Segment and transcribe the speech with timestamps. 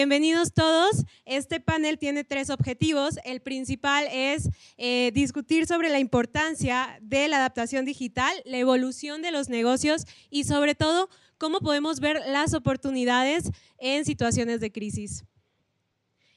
[0.00, 1.04] Bienvenidos todos.
[1.26, 3.18] Este panel tiene tres objetivos.
[3.22, 4.48] El principal es
[4.78, 10.44] eh, discutir sobre la importancia de la adaptación digital, la evolución de los negocios y
[10.44, 15.26] sobre todo cómo podemos ver las oportunidades en situaciones de crisis.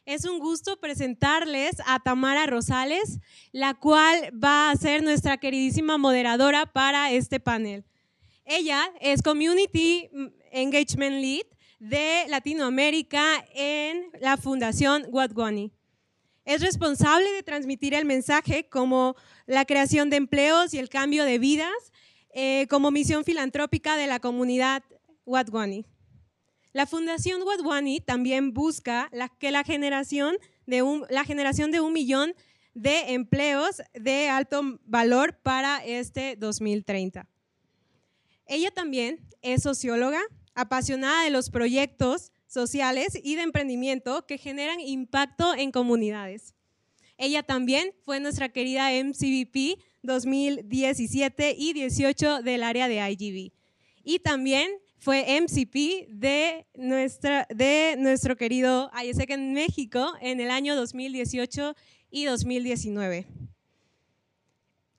[0.06, 3.22] Es un gusto presentarles a Tamara Rosales,
[3.54, 7.86] la cual va a ser nuestra queridísima moderadora para este panel.
[8.44, 10.10] Ella es Community
[10.52, 11.53] Engagement Lead
[11.84, 15.74] de Latinoamérica en la Fundación Wadwani.
[16.46, 21.40] Es responsable de transmitir el mensaje como la creación de empleos y el cambio de
[21.40, 21.74] vidas
[22.34, 24.82] eh, como misión filantrópica de la comunidad
[25.26, 25.86] Wadwani.
[26.72, 32.34] La Fundación Wadwani también busca que la generación, de un, la generación de un millón
[32.74, 37.28] de empleos de alto valor para este 2030.
[38.46, 40.22] Ella también es socióloga,
[40.56, 46.54] apasionada de los proyectos sociales y de emprendimiento que generan impacto en comunidades.
[47.18, 53.54] Ella también fue nuestra querida MCVP 2017 y 18 del área de IGV.
[54.04, 60.76] Y también fue MCP de, nuestra, de nuestro querido ISEC en México en el año
[60.76, 61.76] 2018
[62.10, 63.28] y 2019.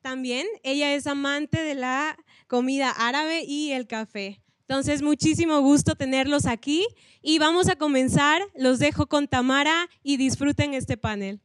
[0.02, 4.43] También ella es amante de la comida árabe y el café.
[4.66, 6.86] Entonces, muchísimo gusto tenerlos aquí
[7.20, 8.40] y vamos a comenzar.
[8.54, 11.42] Los dejo con Tamara y disfruten este panel.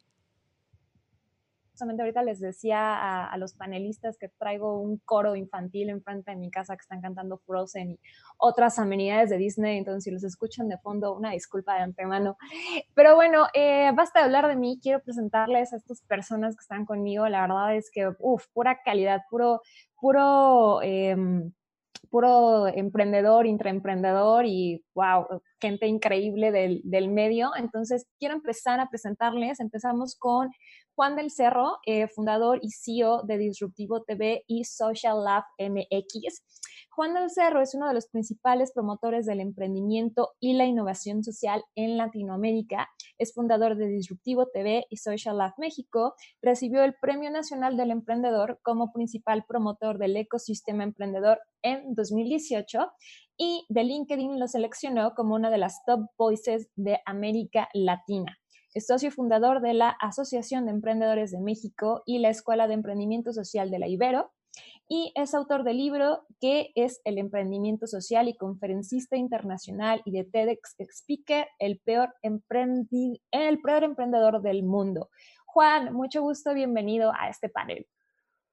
[1.71, 6.49] Justamente ahorita les decía a, los panelistas que traigo un coro infantil enfrente de mi
[6.49, 7.99] casa que están cantando Frozen y
[8.37, 12.37] otras amenidades de Disney, entonces si los escuchan de fondo, una disculpa de antemano.
[12.95, 16.85] Pero bueno, eh, basta de hablar de mí, quiero presentarles a estas personas que están
[16.85, 17.29] conmigo.
[17.29, 19.61] La verdad es que, uff, pura calidad, puro,
[19.99, 20.81] puro...
[20.81, 21.53] Em,
[22.09, 27.51] puro emprendedor, intraemprendedor y wow, gente increíble del, del, medio.
[27.57, 29.59] Entonces, quiero empezar a presentarles.
[29.59, 30.49] Empezamos con
[30.95, 36.43] Juan del Cerro, eh, fundador y CEO de Disruptivo TV y Social Lab MX.
[36.89, 41.63] Juan del Cerro es uno de los principales promotores del emprendimiento y la innovación social
[41.75, 42.89] en Latinoamérica.
[43.19, 46.15] Es fundador de Disruptivo TV y Social Lab México.
[46.41, 52.89] Recibió el Premio Nacional del Emprendedor como principal promotor del ecosistema emprendedor en 2018
[53.37, 58.37] y de LinkedIn lo seleccionó como una de las top voices de América Latina.
[58.73, 63.33] Es socio fundador de la Asociación de Emprendedores de México y la Escuela de Emprendimiento
[63.33, 64.31] Social de la Ibero
[64.91, 70.23] y es autor del libro que es El emprendimiento social y conferencista internacional y de
[70.23, 75.11] TEDx Speaker, el peor, el peor emprendedor del mundo.
[75.45, 77.85] Juan, mucho gusto, bienvenido a este panel.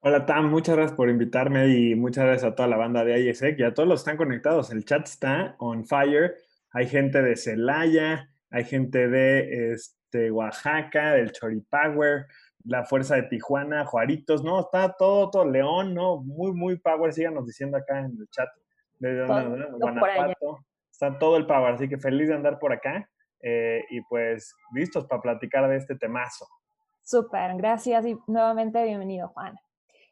[0.00, 3.58] Hola Tam, muchas gracias por invitarme y muchas gracias a toda la banda de ISEC
[3.58, 4.70] y a todos los que están conectados.
[4.70, 6.36] El chat está on fire.
[6.70, 12.26] Hay gente de Celaya, hay gente de este, Oaxaca, del Choripower,
[12.66, 16.18] la Fuerza de Tijuana, Juaritos, no, está todo, todo, León, ¿no?
[16.18, 18.48] Muy, muy power, síganos diciendo acá en el chat
[18.98, 19.24] de
[19.78, 20.64] Guanajuato.
[20.90, 23.08] Está todo el power, así que feliz de andar por acá
[23.42, 26.46] eh, y pues listos para platicar de este temazo.
[27.02, 29.56] Súper, gracias y nuevamente bienvenido, Juan.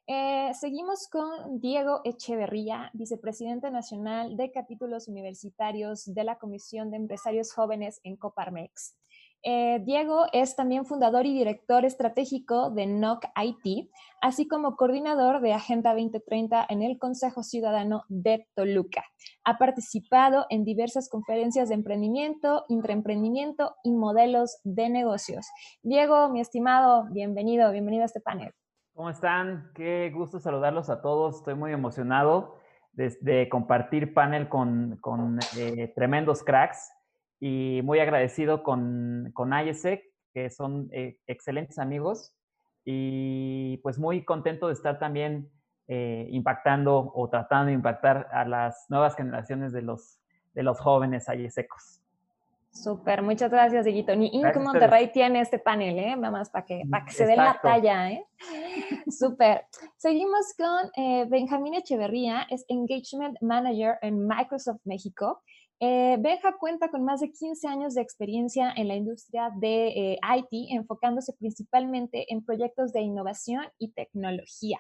[0.07, 7.53] Eh, seguimos con Diego Echeverría, vicepresidente nacional de capítulos universitarios de la Comisión de Empresarios
[7.53, 8.99] Jóvenes en Coparmex.
[9.47, 13.91] Eh, Diego es también fundador y director estratégico de NOC IT,
[14.23, 19.05] así como coordinador de Agenda 2030 en el Consejo Ciudadano de Toluca.
[19.45, 25.47] Ha participado en diversas conferencias de emprendimiento, intraemprendimiento y modelos de negocios.
[25.83, 28.51] Diego, mi estimado, bienvenido, bienvenido a este panel.
[28.95, 29.73] ¿Cómo están?
[29.75, 31.37] Qué gusto saludarlos a todos.
[31.37, 32.57] Estoy muy emocionado
[32.95, 36.91] de, compartir panel con, eh, tremendos cracks
[37.47, 42.35] y muy agradecido con, con ISEC, que son eh, excelentes amigos,
[42.87, 45.51] y pues muy contento de estar también
[45.87, 50.21] eh, impactando o tratando de impactar a las nuevas generaciones de los,
[50.55, 52.01] de los jóvenes ISECos.
[52.71, 54.17] Súper, muchas gracias, Dieguito.
[54.17, 54.57] Ni Inc.
[54.57, 56.17] Monterrey tiene este panel, ¿eh?
[56.17, 58.27] Nada para que, para que se den la talla, ¿eh?
[59.07, 59.67] Súper.
[59.99, 65.43] Seguimos con eh, Benjamín Echeverría, es Engagement Manager en Microsoft México.
[65.81, 70.19] Eh, Benja cuenta con más de 15 años de experiencia en la industria de eh,
[70.37, 74.79] IT, enfocándose principalmente en proyectos de innovación y tecnología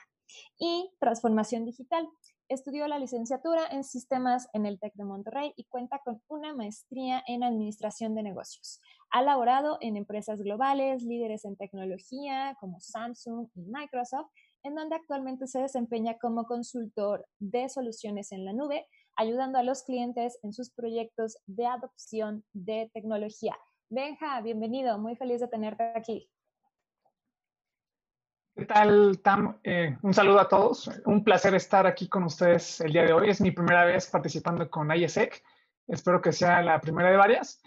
[0.58, 2.08] y transformación digital.
[2.48, 7.22] Estudió la licenciatura en sistemas en el TEC de Monterrey y cuenta con una maestría
[7.26, 8.80] en administración de negocios.
[9.10, 14.30] Ha laborado en empresas globales, líderes en tecnología como Samsung y Microsoft,
[14.62, 19.82] en donde actualmente se desempeña como consultor de soluciones en la nube, ayudando a los
[19.82, 23.56] clientes en sus proyectos de adopción de tecnología.
[23.90, 26.28] Benja, bienvenido, muy feliz de tenerte aquí.
[28.56, 29.58] ¿Qué tal, Tam?
[29.64, 30.88] Eh, un saludo a todos.
[31.06, 33.30] Un placer estar aquí con ustedes el día de hoy.
[33.30, 35.42] Es mi primera vez participando con IESEC.
[35.88, 37.60] Espero que sea la primera de varias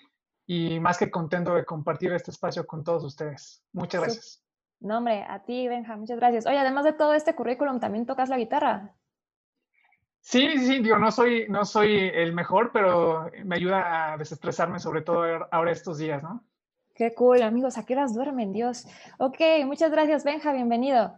[0.46, 3.64] y más que contento de compartir este espacio con todos ustedes.
[3.74, 4.44] Muchas gracias.
[4.80, 6.46] No, hombre, a ti, Benja, muchas gracias.
[6.46, 8.96] Oye, además de todo este currículum, ¿también tocas la guitarra?
[10.30, 15.02] Sí, sí, digo, no soy, no soy el mejor, pero me ayuda a desestresarme, sobre
[15.02, 16.44] todo ahora estos días, ¿no?
[16.94, 17.78] Qué cool, amigos.
[17.78, 18.52] ¿A qué horas duermen?
[18.52, 18.86] Dios.
[19.20, 20.52] Ok, muchas gracias, Benja.
[20.52, 21.14] Bienvenido.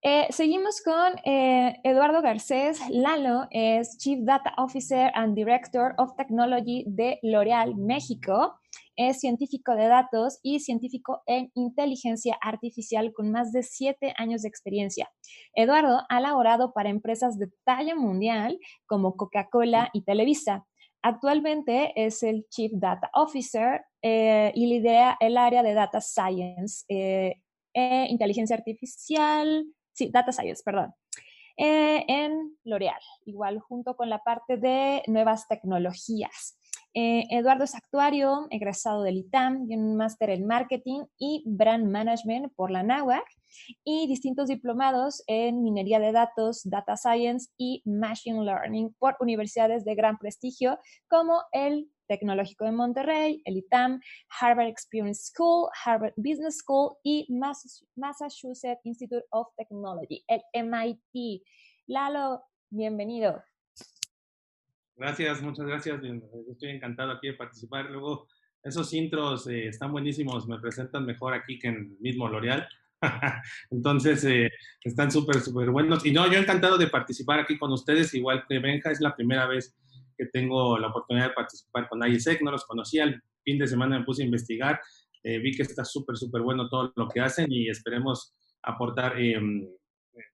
[0.00, 2.80] Eh, seguimos con eh, Eduardo Garcés.
[2.88, 8.58] Lalo es Chief Data Officer and Director of Technology de L'Oreal México.
[8.96, 14.48] Es científico de datos y científico en inteligencia artificial con más de siete años de
[14.48, 15.10] experiencia.
[15.54, 20.66] Eduardo ha laborado para empresas de talla mundial como Coca-Cola y Televisa.
[21.02, 28.06] Actualmente es el Chief Data Officer eh, y lidera el área de Data Science, e
[28.08, 30.94] inteligencia artificial, sí, Data Science, perdón,
[31.56, 36.58] en L'Oreal, igual junto con la parte de nuevas tecnologías.
[36.98, 42.70] Eduardo es actuario, egresado del ITAM, tiene un máster en marketing y brand management por
[42.70, 43.22] la NAWAC
[43.84, 49.94] y distintos diplomados en minería de datos, data science y machine learning por universidades de
[49.94, 54.00] gran prestigio como el Tecnológico de Monterrey, el ITAM,
[54.40, 57.26] Harvard Experience School, Harvard Business School y
[57.94, 61.42] Massachusetts Institute of Technology, el MIT.
[61.88, 63.42] Lalo, bienvenido.
[64.96, 66.00] Gracias, muchas gracias.
[66.50, 67.90] Estoy encantado aquí de participar.
[67.90, 68.28] Luego,
[68.62, 72.66] esos intros eh, están buenísimos, me presentan mejor aquí que en el mismo L'Oreal.
[73.70, 74.50] Entonces, eh,
[74.82, 76.04] están súper, súper buenos.
[76.06, 79.46] Y no, yo encantado de participar aquí con ustedes, igual que Benja, es la primera
[79.46, 79.76] vez
[80.16, 83.98] que tengo la oportunidad de participar con ISEC, no los conocía, el fin de semana
[83.98, 84.80] me puse a investigar,
[85.22, 89.68] eh, vi que está súper, súper bueno todo lo que hacen y esperemos aportar em,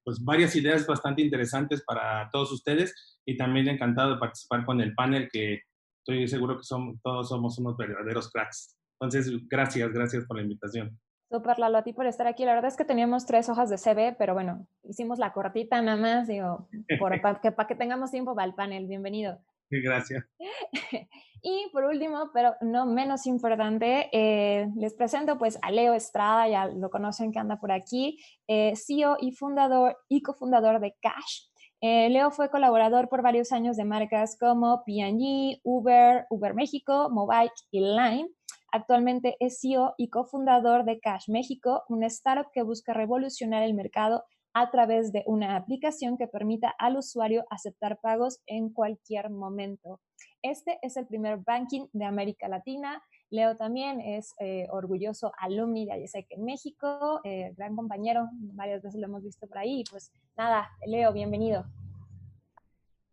[0.05, 4.95] pues varias ideas bastante interesantes para todos ustedes y también encantado de participar con el
[4.95, 5.61] panel que
[5.99, 8.77] estoy seguro que son, todos somos unos verdaderos cracks.
[9.01, 10.99] Entonces, gracias, gracias por la invitación.
[11.31, 12.45] Súper, Lalo, a ti por estar aquí.
[12.45, 15.97] La verdad es que teníamos tres hojas de CV, pero bueno, hicimos la cortita nada
[15.97, 16.69] más, digo,
[17.01, 18.87] para que, para que tengamos tiempo para el panel.
[18.87, 19.39] Bienvenido.
[19.71, 20.25] Gracias.
[21.45, 26.67] Y por último, pero no menos importante, eh, les presento pues a Leo Estrada, ya
[26.67, 31.49] lo conocen que anda por aquí, eh, CEO y fundador y cofundador de Cash.
[31.81, 37.51] Eh, Leo fue colaborador por varios años de marcas como P&G, Uber, Uber México, Mobile
[37.73, 38.29] y Line.
[38.71, 44.23] Actualmente es CEO y cofundador de Cash México, una startup que busca revolucionar el mercado
[44.55, 50.01] a través de una aplicación que permita al usuario aceptar pagos en cualquier momento.
[50.43, 53.01] Este es el primer banking de América Latina.
[53.31, 59.01] Leo también es eh, orgulloso alumni de IESEC en México, eh, gran compañero, varias veces
[59.01, 59.85] lo hemos visto por ahí.
[59.89, 61.65] Pues nada, Leo, bienvenido.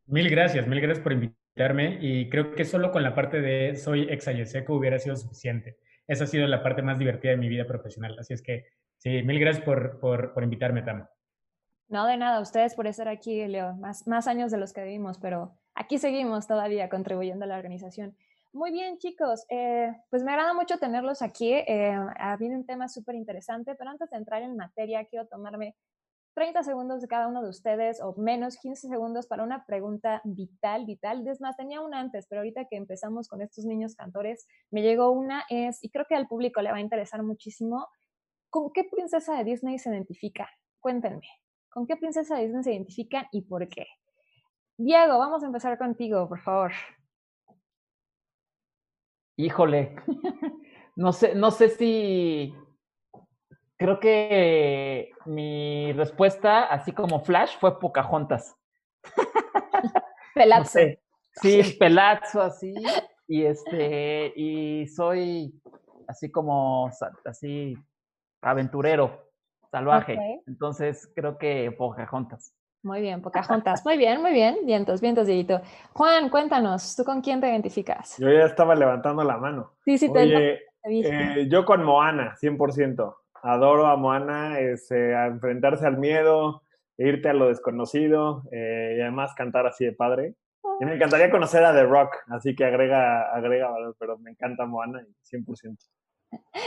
[0.07, 4.07] Mil gracias, mil gracias por invitarme y creo que solo con la parte de soy
[4.09, 5.77] ex IESEC hubiera sido suficiente.
[6.07, 8.17] Esa ha sido la parte más divertida de mi vida profesional.
[8.17, 8.65] Así es que
[8.97, 11.07] sí, mil gracias por, por, por invitarme, Tam.
[11.89, 15.19] No, de nada, ustedes por estar aquí, Leo, más, más años de los que vivimos,
[15.19, 18.15] pero aquí seguimos todavía contribuyendo a la organización.
[18.51, 21.53] Muy bien, chicos, eh, pues me agrada mucho tenerlos aquí.
[21.53, 21.95] Eh,
[22.38, 25.75] viene un tema súper interesante, pero antes de entrar en materia, quiero tomarme
[26.36, 30.86] 30 segundos de cada uno de ustedes o menos 15 segundos para una pregunta vital,
[30.86, 31.25] vital.
[31.27, 35.12] Es más, tenía una antes, pero ahorita que empezamos con estos niños cantores, me llegó
[35.12, 37.88] una, es, y creo que al público le va a interesar muchísimo,
[38.50, 40.50] ¿con qué princesa de Disney se identifica?
[40.81, 41.27] Cuéntenme.
[41.69, 43.86] ¿Con qué princesa Disney se identifican y por qué?
[44.79, 46.71] Diego, vamos a empezar contigo, por favor.
[49.36, 49.93] Híjole,
[50.95, 52.55] no sé, no sé si
[53.75, 58.55] creo que mi respuesta, así como Flash, fue Pocahontas.
[60.33, 60.79] Pelazo.
[61.41, 62.74] Sí, pelazo así.
[63.27, 65.62] Y este, y soy
[66.07, 66.89] así como
[67.25, 67.75] así
[68.41, 69.29] aventurero
[69.71, 70.41] salvaje.
[70.48, 72.53] Entonces creo que Pocahontas.
[72.81, 73.83] Muy bien, Pocahontas.
[73.86, 74.59] Muy bien, muy bien.
[74.65, 75.62] Vientos, vientos, Dieguito.
[75.93, 78.17] Juan, cuéntanos, ¿tú con quién te identificas?
[78.17, 79.74] Yo ya estaba levantando la mano.
[79.83, 83.15] Sí, sí, te, Oye, eh, yo con Moana, 100%.
[83.43, 86.63] Adoro a Moana, es, eh, a enfrentarse al miedo,
[86.98, 90.36] irte a lo desconocido eh, y además cantar así de padre.
[90.81, 94.65] Y me encantaría conocer a The Rock, así que agrega, agrega valor, pero me encanta
[94.65, 95.77] Moana, 100%.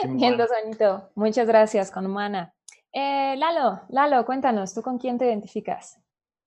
[0.09, 1.11] Bien, bonito.
[1.15, 2.53] Muchas gracias con Moana.
[2.93, 5.99] Eh, Lalo, Lalo, cuéntanos, ¿tú con quién te identificas?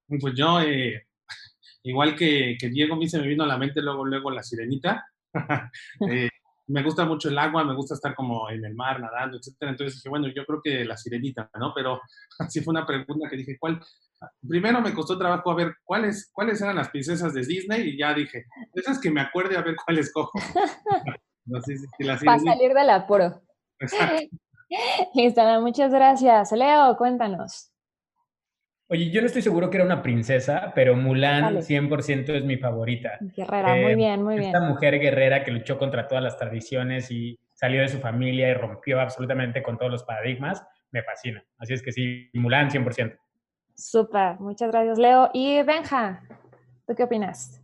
[0.07, 1.07] Pues yo, eh,
[1.83, 4.43] igual que, que Diego, a mí se me vino a la mente luego, luego la
[4.43, 5.05] sirenita.
[6.09, 6.29] Eh,
[6.67, 9.71] me gusta mucho el agua, me gusta estar como en el mar nadando, etcétera.
[9.71, 11.73] Entonces dije, bueno, yo creo que la sirenita, ¿no?
[11.75, 12.01] Pero
[12.39, 13.79] así fue una pregunta que dije, ¿cuál?
[14.47, 18.15] Primero me costó trabajo a ver cuáles, cuáles eran las princesas de Disney y ya
[18.15, 20.31] dije, esas que me acuerde a ver cuáles cojo.
[21.45, 21.59] no
[21.99, 23.43] la Para salir del apuro.
[23.79, 24.35] Exacto.
[25.13, 26.51] Listo, muchas gracias.
[26.51, 27.71] Leo, cuéntanos.
[28.87, 33.17] Oye, yo no estoy seguro que era una princesa, pero Mulan 100% es mi favorita.
[33.19, 34.47] Guerrera, muy eh, bien, muy bien.
[34.47, 38.53] Esta mujer guerrera que luchó contra todas las tradiciones y salió de su familia y
[38.53, 41.43] rompió absolutamente con todos los paradigmas, me fascina.
[41.57, 43.17] Así es que sí, Mulan 100%.
[43.73, 45.31] Súper, muchas gracias, Leo.
[45.33, 46.21] Y Benja,
[46.85, 47.59] ¿tú qué opinas?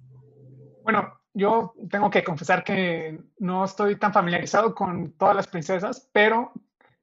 [0.84, 6.52] Bueno, yo tengo que confesar que no estoy tan familiarizado con todas las princesas, pero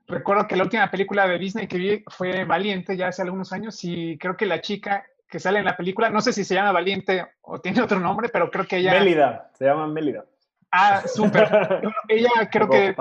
[0.09, 3.79] recuerdo que la última película de Disney que vi fue Valiente, ya hace algunos años,
[3.85, 6.73] y creo que la chica que sale en la película, no sé si se llama
[6.73, 8.93] Valiente o tiene otro nombre, pero creo que ella...
[8.93, 10.25] Mélida, se llama Mélida.
[10.71, 11.49] Ah, súper.
[12.09, 12.97] ella creo que...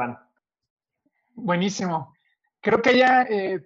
[1.33, 2.13] Buenísimo.
[2.59, 3.65] Creo que ella, eh,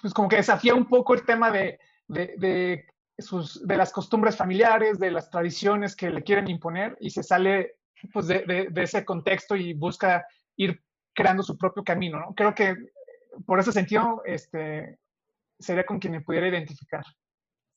[0.00, 4.98] pues como que desafía un poco el tema de, de, sus, de las costumbres familiares,
[4.98, 7.76] de las tradiciones que le quieren imponer y se sale
[8.12, 10.82] pues de, de ese contexto y busca ir
[11.18, 12.32] creando su propio camino, ¿no?
[12.32, 12.76] Creo que
[13.44, 15.00] por ese sentido, este,
[15.58, 17.04] sería con quien me pudiera identificar.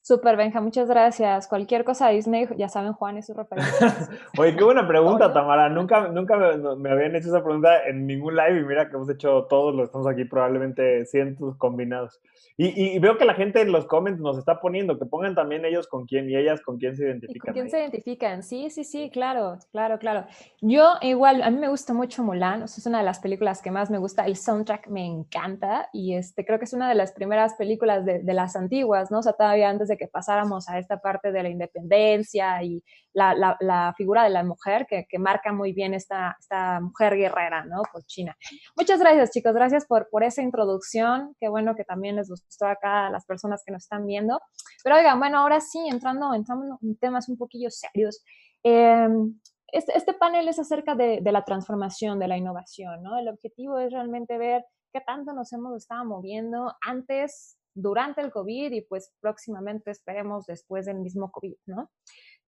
[0.04, 1.48] Súper, Benja, muchas gracias.
[1.48, 4.10] Cualquier cosa Disney, ya saben, Juan es su referencia.
[4.40, 5.70] Oye, qué buena pregunta, Tamara.
[5.70, 9.46] Nunca, nunca me, habían hecho esa pregunta en ningún live y mira que hemos hecho
[9.48, 12.20] todos, los estamos aquí probablemente cientos combinados.
[12.58, 15.88] Y, veo que la gente en los comments nos está poniendo, que pongan también ellos
[15.88, 17.40] con quién y ellas con quién se identifican.
[17.40, 18.44] ¿Con quién se identifican?
[18.44, 20.26] Sí, sí, sí, claro, claro, claro.
[20.62, 23.90] Yo igual, a mí me gusta mucho Mulan, es una de las películas que más
[23.90, 27.56] me gusta, el soundtrack me encanta y este, creo que es una de las primeras
[27.56, 29.20] películas de, de las antiguas, ¿no?
[29.20, 32.84] O sea, todavía antes de que pasáramos a esta parte de la independencia y
[33.14, 37.66] la, la, figura de la mujer que, que, marca muy bien esta, esta mujer guerrera,
[37.66, 37.82] ¿no?
[37.92, 38.36] Por China.
[38.78, 39.54] Muchas gracias, chicos.
[39.54, 41.36] Gracias por, por esa introducción.
[41.40, 44.40] Qué bueno que también les gustó acá a las personas que nos están viendo.
[44.84, 48.24] Pero oigan, bueno, ahora sí, entrando, entrando en temas un poquillo serios.
[48.64, 53.18] Este, este, panel es acerca de, de, la transformación, de la innovación, ¿no?
[53.18, 58.72] El objetivo es realmente ver qué tanto nos hemos estado moviendo antes durante el COVID
[58.72, 61.90] y pues próximamente esperemos después del mismo COVID, ¿no?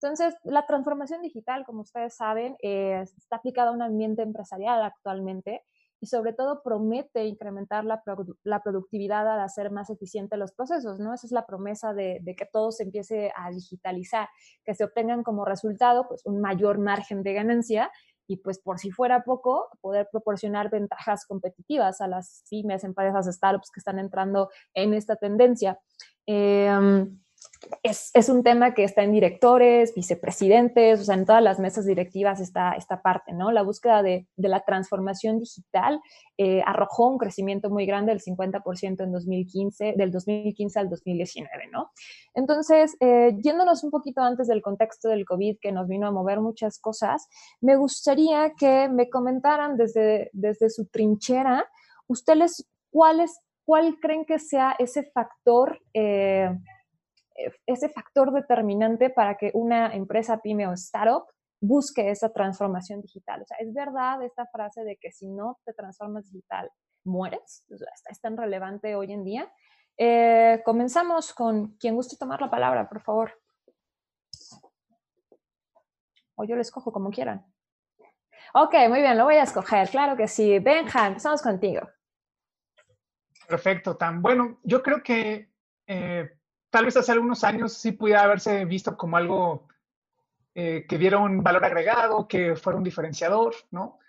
[0.02, 5.64] Entonces, la transformación digital, como ustedes saben, está aplicada a un ambiente empresarial actualmente
[6.02, 8.04] y sobre todo promete incrementar la,
[8.62, 11.14] productividad al hacer más eficientes los procesos, ¿no?
[11.14, 14.28] Esa es la promesa de, de, que todo se empiece a digitalizar,
[14.66, 17.90] que se obtengan como resultado pues un mayor margen de ganancia
[18.28, 23.72] y pues por si fuera poco, poder proporcionar ventajas competitivas a las pymes, empresas, startups
[23.72, 25.80] que están entrando en esta tendencia.
[26.26, 26.70] Eh,
[27.82, 31.86] es, es, un tema que está en directores, vicepresidentes, o sea, en todas las mesas
[31.86, 33.52] directivas está esta parte, ¿no?
[33.52, 36.00] La búsqueda de, de la transformación digital
[36.38, 41.92] eh, arrojó un crecimiento muy grande del 50% en 2015, del 2015 al 2019, ¿no?
[42.34, 46.40] Entonces, eh, yéndonos un poquito antes del contexto del COVID que nos vino a mover
[46.40, 47.28] muchas cosas,
[47.62, 51.66] me gustaría que me comentaran desde, desde su trinchera,
[52.08, 53.24] ustedes, ¿cuál,
[53.64, 55.80] cuál creen que sea ese factor?
[55.94, 56.50] Eh,
[57.66, 61.26] ese factor determinante para que una empresa pyme o startup
[61.60, 63.42] busque esa transformación digital.
[63.42, 66.70] O sea, es verdad esta frase de que si no te transformas digital,
[67.06, 67.66] mueres.
[68.10, 69.52] es tan relevante hoy en día.
[69.98, 73.40] Eh, comenzamos con quien guste tomar la palabra, por favor.
[76.36, 77.46] O yo lo escojo como quieran.
[78.56, 80.60] Ok, muy bien, lo voy a escoger, claro que sí.
[80.60, 81.88] Benja, empezamos contigo.
[83.48, 84.60] Perfecto, tan bueno.
[84.64, 85.50] Yo creo que
[85.88, 86.30] eh,
[86.74, 89.68] tal vez hace algunos años sí pudiera haberse visto como algo
[90.56, 94.00] eh, que diera un valor agregado, que fuera un diferenciador, ¿no?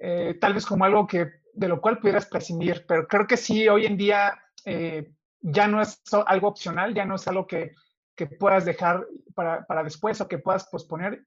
[0.00, 3.68] Eh, tal vez como algo que, de lo cual pudieras prescindir, pero creo que sí,
[3.68, 7.76] hoy en día eh, ya no es algo opcional, ya no es algo que,
[8.16, 11.24] que puedas dejar para, para, después o que puedas posponer.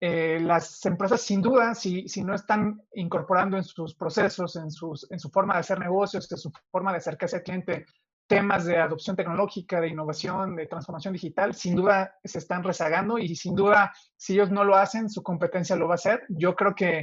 [0.00, 5.18] las empresas, sin duda, si, si, no están incorporando en sus procesos, en, sus, en
[5.18, 7.86] su forma de hacer negocios, en su forma de acercarse al cliente,
[8.26, 13.34] temas de adopción tecnológica, de innovación, de transformación digital, sin duda se están rezagando y
[13.36, 16.24] sin duda, si ellos no lo hacen, su competencia lo va a hacer.
[16.28, 17.00] Yo creo que,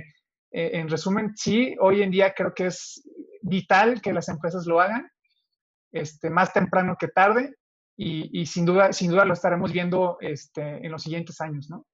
[0.51, 3.03] eh, en resumen, sí, hoy en día creo que es
[3.41, 5.09] vital que las empresas lo hagan,
[5.91, 7.55] este, más temprano que tarde,
[8.03, 11.85] y, sin, duda, sin duda lo estaremos viendo este, en los siguientes años, ¿no?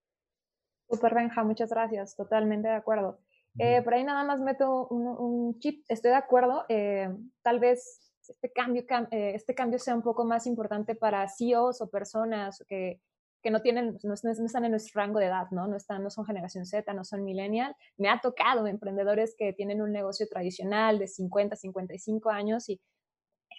[0.90, 3.20] Super Benja, muchas gracias, totalmente de acuerdo.
[3.60, 7.10] Eh, por ahí nada más meto un, chip, estoy de acuerdo, eh,
[7.42, 11.90] tal vez este cambio, eh, este cambio sea un poco más importante para CEOs o
[11.90, 13.02] personas que,
[13.42, 15.68] que no tienen, no, están en nuestro rango de edad, ¿no?
[15.68, 17.76] No, están, no son generación Z, no son millennial.
[17.98, 22.82] Me ha tocado emprendedores que tienen un negocio tradicional de 50, 55 años y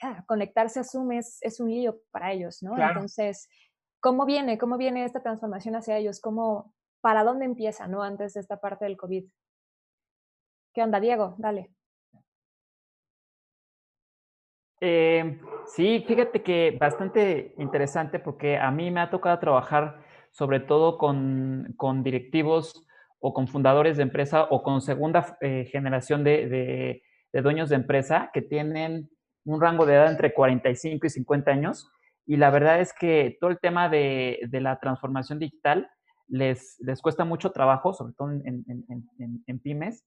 [0.03, 2.77] ah, conectarse a Zoom es, es, un lío para ellos, ¿no?
[2.77, 3.49] Entonces,
[4.01, 4.59] ¿cómo viene?
[4.59, 6.21] ¿Cómo viene esta transformación hacia ellos?
[6.21, 8.03] ¿Cómo, ¿Para dónde empieza, no?
[8.03, 9.25] Antes de esta parte del COVID.
[10.75, 11.35] ¿Qué onda, Diego?
[11.39, 11.78] Dale.
[14.81, 20.99] Eh, sí, fíjate que bastante interesante porque a mí me ha tocado trabajar sobre todo
[20.99, 22.87] con, con directivos
[23.19, 28.31] o con fundadores de empresa o con segunda eh, generación de, de, dueños de empresa
[28.33, 29.11] que tienen
[29.45, 31.91] un rango de edad entre 45 y 50 años.
[32.27, 35.91] Y la verdad es que todo el tema de, de la transformación digital
[36.29, 40.05] les, les, cuesta mucho trabajo, sobre todo en, en, en, pymes,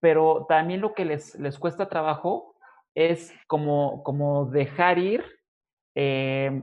[0.00, 2.53] pero también lo que les, les cuesta trabajo
[2.94, 5.24] es como, como dejar ir
[5.94, 6.62] eh,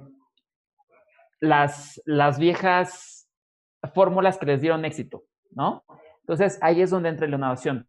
[1.40, 3.30] las, las viejas
[3.94, 5.84] fórmulas que les dieron éxito, ¿no?
[6.22, 7.88] Entonces, ahí es donde entra la innovación.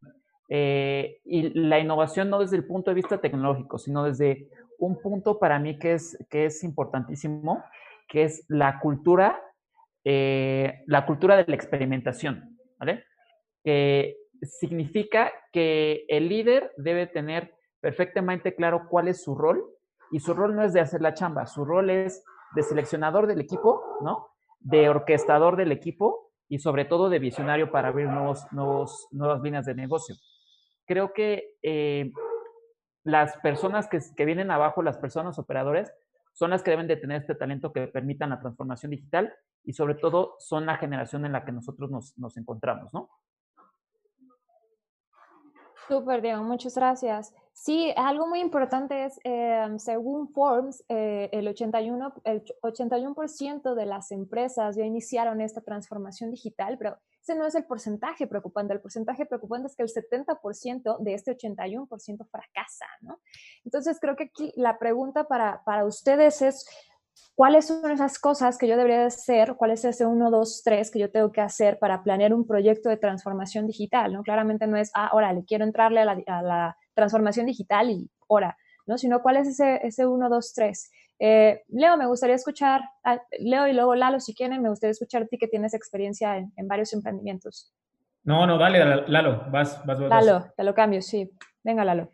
[0.49, 5.39] Eh, y la innovación no desde el punto de vista tecnológico, sino desde un punto
[5.39, 7.63] para mí que es, que es importantísimo,
[8.09, 9.41] que es la cultura,
[10.05, 13.05] eh, la cultura de la experimentación, ¿vale?
[13.63, 19.63] Que significa que el líder debe tener perfectamente claro cuál es su rol
[20.11, 22.25] y su rol no es de hacer la chamba, su rol es
[22.55, 24.29] de seleccionador del equipo, ¿no?
[24.61, 29.67] De orquestador del equipo y sobre todo de visionario para abrir nuevos, nuevos, nuevas líneas
[29.67, 30.15] de negocio.
[30.87, 32.13] Creo que eh,
[33.03, 35.93] las personas que, que, vienen abajo, las personas operadores,
[36.35, 39.35] son las que deben de tener este talento que permitan la transformación digital
[39.65, 43.11] y sobre todo son la generación en la que nosotros nos, nos encontramos, ¿no?
[45.89, 47.35] Súper, Diego, muchas gracias.
[47.55, 54.11] Sí, algo muy importante es, em, según Forbes, eh, el 81%, el 81 de las
[54.11, 58.73] empresas ya iniciaron esta transformación digital, pero ese no es el porcentaje preocupante.
[58.73, 63.21] El porcentaje preocupante es que el 70% de este 81% fracasa, ¿no?
[63.65, 66.67] Entonces, creo que aquí la pregunta para, para ustedes es,
[67.35, 69.57] ¿Cuáles son esas cosas que yo debería hacer?
[69.57, 72.89] ¿Cuál es ese 1, 2, 3 que yo tengo que hacer para planear un proyecto
[72.89, 74.13] de transformación digital?
[74.13, 74.23] ¿no?
[74.23, 78.99] Claramente no es, ah, ahora le quiero entrarle a la, transformación digital y ahora, ¿no?
[78.99, 80.91] Sino cuál es ese, ese 1, 2, 3.
[81.69, 82.83] Leo, me gustaría escuchar,
[83.39, 86.69] Leo y luego Lalo, si quieren, me gustaría escuchar a ti que tienes experiencia en,
[86.69, 87.73] varios emprendimientos.
[88.25, 90.11] No, no, dale, Lalo, vas, vas, vas.
[90.11, 91.31] Lalo, te lo cambio, sí.
[91.63, 92.11] Venga, Lalo.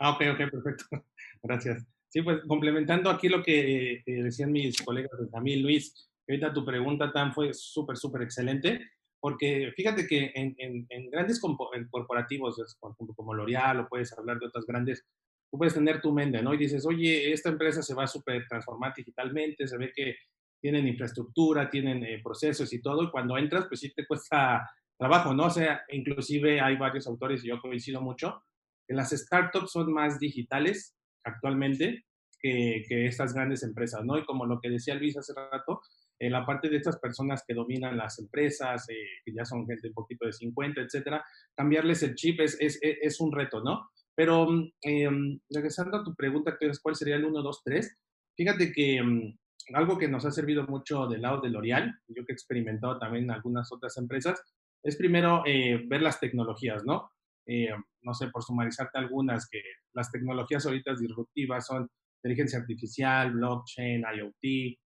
[0.00, 0.84] Ah, ok, ok, perfecto.
[1.42, 1.86] Gracias.
[2.08, 7.12] Sí, pues complementando aquí lo que eh, decían mis colegas también, Luis, ahorita tu pregunta
[7.12, 8.80] tan fue súper, súper excelente,
[9.20, 12.78] porque fíjate que en, grandes corporativos,
[13.14, 15.06] como L'Oreal o puedes hablar de otras grandes,
[15.50, 16.54] tú puedes tener tu mente, ¿no?
[16.54, 20.16] Y dices, oye, esta empresa se va a súper transformar digitalmente, se ve que
[20.60, 25.34] tienen infraestructura, tienen eh, procesos y todo, y cuando entras, pues sí te cuesta trabajo,
[25.34, 25.46] ¿no?
[25.46, 28.42] O sea, inclusive hay varios autores, y yo coincido mucho,
[28.86, 32.04] que las startups son más digitales actualmente
[32.40, 34.18] que, que, estas grandes empresas, ¿no?
[34.18, 35.80] Y como lo que decía Luis hace rato,
[36.20, 39.88] en la parte de estas personas que dominan las empresas, eh, que ya son gente
[39.88, 41.24] un poquito de 50, etcétera,
[41.56, 43.90] cambiarles el chip es, es, un reto, ¿no?
[44.14, 44.46] Pero
[44.82, 45.08] eh,
[45.48, 47.98] regresando a tu pregunta, ¿cuál sería el 1, 2, 3?
[48.36, 49.34] Fíjate que um,
[49.74, 53.24] algo que nos ha servido mucho del lado de L'Oreal, yo que he experimentado también
[53.24, 54.42] en algunas otras empresas,
[54.82, 57.10] es primero eh, ver las tecnologías, ¿no?
[57.46, 57.70] Eh,
[58.02, 59.62] no sé, por sumarizarte algunas, que
[59.94, 61.90] las tecnologías ahorita disruptivas son
[62.22, 64.78] inteligencia artificial, blockchain, IoT,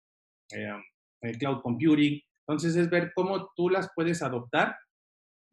[1.26, 2.20] eh, cloud computing.
[2.46, 4.76] Entonces es ver cómo tú las puedes adoptar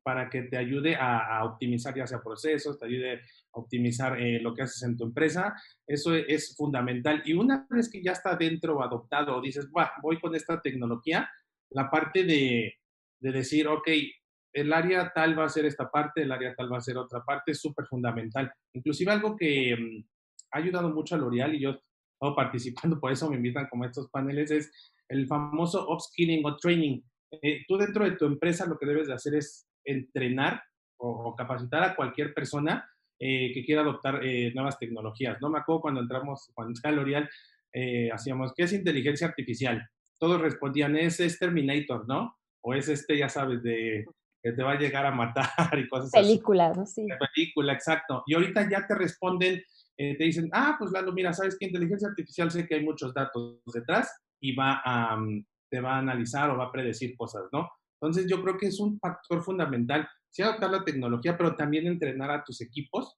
[0.04, 3.20] para que te ayude a, optimizar ya sea procesos, te ayude a
[3.52, 5.54] optimizar eh, lo que haces en tu empresa.
[5.86, 7.22] Eso es, fundamental.
[7.26, 9.70] Y una vez que ya está dentro adoptado, dices,
[10.02, 11.30] voy con esta tecnología,
[11.70, 12.74] la parte de,
[13.20, 13.88] de decir, ok,
[14.54, 17.24] el área tal va a ser esta parte, el área tal va a ser otra
[17.24, 18.52] parte, es súper fundamental.
[18.74, 20.04] Inclusive algo que mm,
[20.52, 21.82] ha ayudado mucho a L'Oreal y yo estoy
[22.36, 24.72] participando, por eso me invitan como estos paneles, es
[25.12, 27.02] el famoso upskilling o training.
[27.42, 30.64] Eh, tú dentro de tu empresa lo que debes de hacer es entrenar
[30.98, 32.88] o, capacitar a cualquier persona
[33.20, 35.38] eh, que quiera adoptar eh, nuevas tecnologías.
[35.42, 37.30] No me acuerdo cuando entramos, cuando entré a L'Oreal,
[38.12, 39.88] hacíamos, ¿qué es inteligencia artificial?
[40.20, 42.36] Todos respondían, es, es Terminator, ¿no?
[42.62, 44.06] O es este, ya sabes, de
[44.44, 45.48] que te va a llegar a matar
[45.80, 46.86] y cosas Películas, ¿no?
[46.86, 47.08] Sí.
[47.34, 48.24] película, exacto.
[48.26, 49.64] Y ahorita ya te responden,
[49.98, 51.68] eh, te dicen, ah, pues Lalo, mira, ¿sabes qué?
[51.68, 56.00] Inteligencia artificial sé que hay muchos datos detrás y va a, mm, te va a
[56.00, 57.70] analizar o va a predecir cosas, ¿no?
[58.02, 62.32] Entonces yo creo que es un factor fundamental, sí adoptar la tecnología, pero también entrenar
[62.32, 63.18] a tus equipos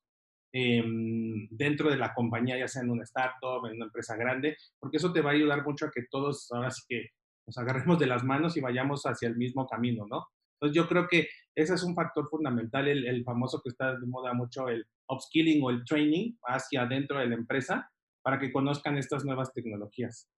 [0.56, 4.98] em, dentro de la compañía, ya sea en una startup, en una empresa grande, porque
[4.98, 7.10] eso te va a ayudar mucho a que todos ahora sí que
[7.48, 10.28] nos agarremos de las manos y vayamos hacia el mismo camino, ¿no?
[10.60, 14.06] Entonces yo creo que ese es un factor fundamental, el, el famoso que está de
[14.06, 17.90] moda mucho, el upskilling o el training hacia adentro de la empresa
[18.22, 20.30] para que conozcan estas nuevas tecnologías.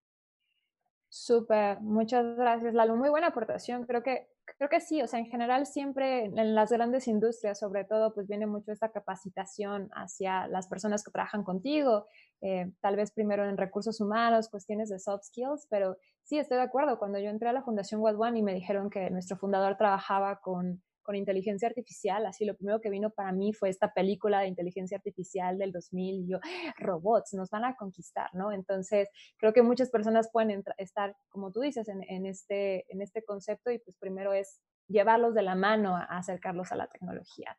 [1.18, 2.98] Súper, muchas gracias, Lalo.
[2.98, 3.86] Muy buena aportación.
[3.86, 7.86] Creo que, creo que sí, o sea, en general siempre en las grandes industrias, sobre
[7.86, 12.06] todo, pues viene mucho esta capacitación hacia las personas que trabajan contigo,
[12.42, 16.64] eh, tal vez primero en recursos humanos, cuestiones de soft skills, pero sí, estoy de
[16.64, 17.00] acuerdo.
[17.00, 20.84] Cuando yo entré a la Fundación One y me dijeron que nuestro fundador trabajaba con
[21.06, 24.98] con inteligencia artificial, así lo primero que vino para mí fue esta película de inteligencia
[24.98, 26.40] artificial del 2000 y yo,
[26.78, 28.52] robots, nos van a conquistar, ¿no?
[28.52, 33.72] Entonces, creo que muchas personas pueden estar, como tú dices, en, este, en este concepto
[33.72, 37.58] y pues primero es llevarlos de la mano a, acercarlos a la tecnología.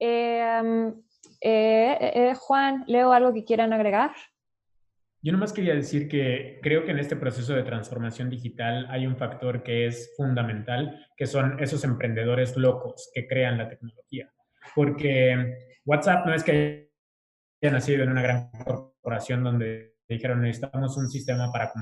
[0.00, 0.88] Em,
[1.40, 4.12] eh, eh, Juan, Leo, ¿algo que quieran agregar?
[5.20, 9.16] Yo nomás quería decir que creo que en este proceso de transformación digital hay un
[9.16, 14.32] factor que es fundamental, que son esos emprendedores locos que crean la tecnología.
[14.74, 16.92] Porque WhatsApp no es que
[17.60, 21.72] haya nacido en una gran corporación donde dijeron necesitamos un sistema para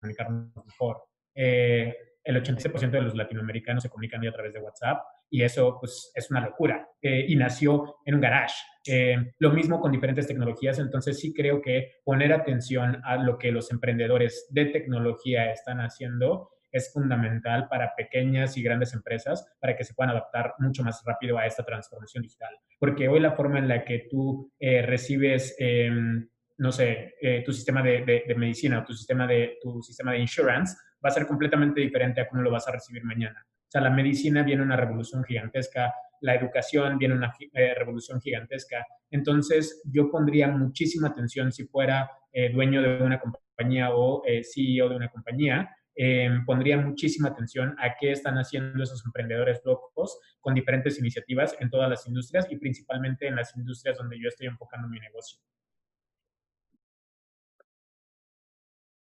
[0.00, 1.02] comunicarnos mejor.
[1.34, 6.10] Eh, el 86% de los latinoamericanos se comunican a través de WhatsApp y eso pues
[6.14, 8.54] es una locura eh, y nació en un garage.
[8.86, 13.52] Eh, lo mismo con diferentes tecnologías, entonces sí creo que poner atención a lo que
[13.52, 19.84] los emprendedores de tecnología están haciendo es fundamental para pequeñas y grandes empresas para que
[19.84, 22.54] se puedan adaptar mucho más rápido a esta transformación digital.
[22.78, 27.14] Porque hoy la forma en la que tú eh, recibes em, no sé,
[27.44, 31.12] tu sistema de, de, medicina o tu sistema de, tu sistema de insurance va a
[31.12, 33.46] ser completamente diferente a cómo lo vas a recibir mañana.
[33.68, 38.86] O sea, la medicina viene una revolución gigantesca, la educación viene una eh, revolución gigantesca.
[39.10, 44.88] Entonces, yo pondría muchísima atención si fuera eh, dueño de una compañía o eh, CEO
[44.88, 50.54] de una compañía, em, pondría muchísima atención a qué están haciendo esos emprendedores locos con
[50.54, 54.88] diferentes iniciativas en todas las industrias y principalmente en las industrias donde yo estoy enfocando
[54.88, 55.38] mi negocio.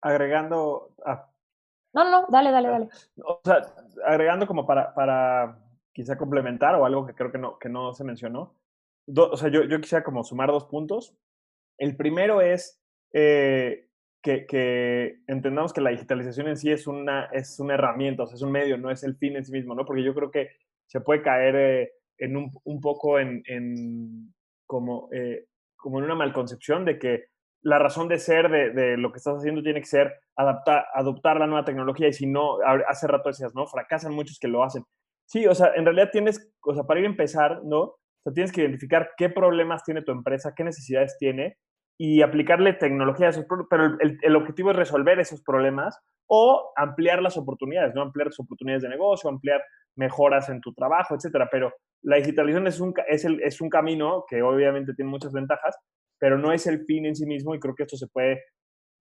[0.01, 1.30] Agregando, a
[1.93, 2.89] no, no, dale, dale, dale.
[3.23, 3.61] O sea,
[4.05, 5.59] agregando como para, para
[5.93, 8.55] quizá complementar o algo que creo que no, que no se mencionó.
[9.15, 11.15] o sea, yo, yo quisiera como sumar dos puntos.
[11.77, 12.81] El primero es
[13.13, 13.89] eh,
[14.21, 18.35] que, que, entendamos que la digitalización en sí es una, es una herramienta, o sea,
[18.35, 19.85] es un medio, no es el fin en sí mismo, ¿no?
[19.85, 20.49] Porque yo creo que
[20.85, 24.33] se puede caer eh, en un, un, poco en, en
[24.65, 27.30] como, eh, como en una malconcepción de que
[27.63, 31.47] la razón de ser de, lo que estás haciendo tiene que ser adaptar, adoptar la
[31.47, 33.67] nueva tecnología y si no, hace rato decías, ¿no?
[33.67, 34.83] Fracasan muchos que lo hacen.
[35.25, 37.81] Sí, o sea, en realidad tienes, o sea, para ir a empezar, ¿no?
[37.81, 41.57] O sea, tienes que identificar qué problemas tiene tu empresa, qué necesidades tiene
[41.97, 47.21] y aplicarle tecnología a esos problemas, pero el, objetivo es resolver esos problemas o ampliar
[47.21, 48.01] las oportunidades, ¿no?
[48.01, 49.63] Ampliar las oportunidades de negocio, ampliar
[49.95, 51.47] mejoras en tu trabajo, etcétera.
[51.51, 51.71] Pero
[52.01, 55.77] la digitalización es un, es, es un camino que obviamente tiene muchas ventajas,
[56.21, 58.43] pero no es el fin en sí mismo y creo que esto se puede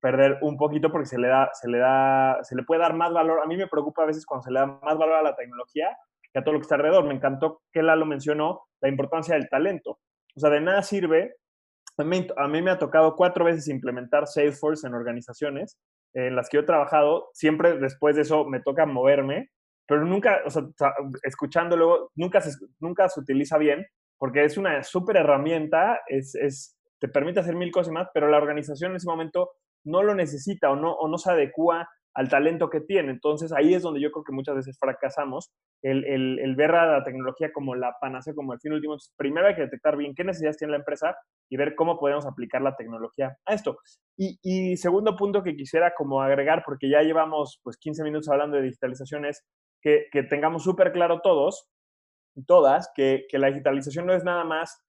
[0.00, 3.12] perder un poquito porque se le da, se le da, se le puede dar más
[3.12, 3.40] valor.
[3.44, 5.94] A mí me preocupa a veces cuando se le da más valor a la tecnología
[6.32, 7.04] que a todo lo que está alrededor.
[7.04, 10.00] Me encantó que Lalo mencionó la importancia del talento.
[10.34, 11.34] O sea, de nada sirve.
[11.98, 15.78] A mí, a mí me ha tocado cuatro veces implementar Salesforce en organizaciones
[16.14, 17.28] en las que yo he trabajado.
[17.34, 19.50] Siempre después de eso me toca moverme,
[19.86, 20.62] pero nunca, o sea,
[21.22, 27.08] escuchándolo, nunca se, nunca se utiliza bien porque es una súper herramienta, es, es te
[27.08, 29.52] permite hacer mil cosas más, pero la organización en ese momento
[29.84, 33.10] no lo necesita o no, o no se adecua al talento que tiene.
[33.10, 37.04] Entonces ahí es donde yo creo que muchas veces fracasamos, el, el, ver a la
[37.04, 38.96] tecnología como la panacea, como el fin último.
[39.16, 41.16] primero hay que detectar bien qué necesidades tiene la empresa
[41.48, 43.78] y ver cómo podemos aplicar la tecnología a esto.
[44.16, 48.56] Y, y segundo punto que quisiera como agregar, porque ya llevamos pues 15 minutos hablando
[48.56, 49.46] de digitalización, es
[49.80, 51.70] que, que tengamos súper claro todos,
[52.46, 54.82] todas, que, que la digitalización no es nada más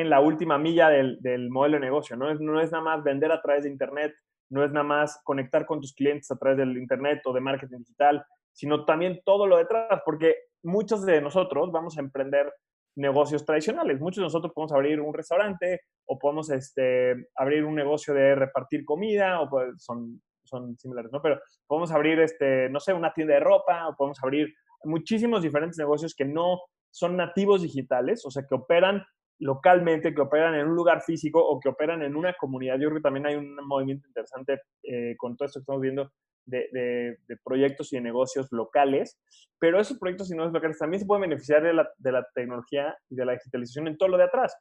[0.00, 2.16] en la última milla del, modelo de negocio.
[2.16, 2.30] ¿no?
[2.30, 4.14] Es, no es nada más vender a través de Internet,
[4.50, 7.78] no es nada más conectar con tus clientes a través del Internet o de marketing
[7.78, 12.52] digital, sino también todo lo detrás, porque muchos de nosotros vamos a emprender
[12.96, 14.00] negocios tradicionales.
[14.00, 18.84] Muchos de nosotros podemos abrir un restaurante o podemos este, abrir un negocio de repartir
[18.84, 21.22] comida, o pues, son, son similares, ¿no?
[21.22, 24.52] Pero podemos abrir, este, no sé, una tienda de ropa o podemos abrir
[24.84, 29.04] muchísimos diferentes negocios que no son nativos digitales, o sea, que operan
[29.40, 32.78] localmente, que operan en un lugar físico o que operan en una comunidad.
[32.78, 36.10] Yo creo que también hay un movimiento interesante eh, con todo esto que estamos viendo
[36.48, 39.18] de, proyectos y de negocios locales,
[39.58, 42.96] pero esos proyectos y negocios locales también se pueden beneficiar de la, de la tecnología
[43.08, 44.56] y de la digitalización en todo lo de atrás.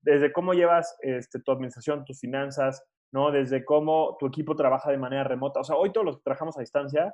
[0.00, 3.30] Desde cómo llevas este, tu administración, tus finanzas, ¿no?
[3.30, 5.60] Desde cómo tu equipo trabaja de manera remota.
[5.60, 7.12] O sea, hoy todos los que trabajamos a distancia,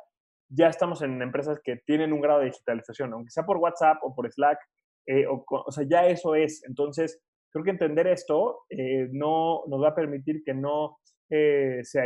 [0.48, 4.14] ya estamos en empresas que tienen un grado de digitalización, aunque sea por WhatsApp o
[4.14, 4.58] por Slack,
[5.06, 6.64] eh, o, o, sea, ya eso es.
[6.64, 10.98] Entonces, creo que entender esto eh, no nos va a permitir que no
[11.30, 12.00] eh, se,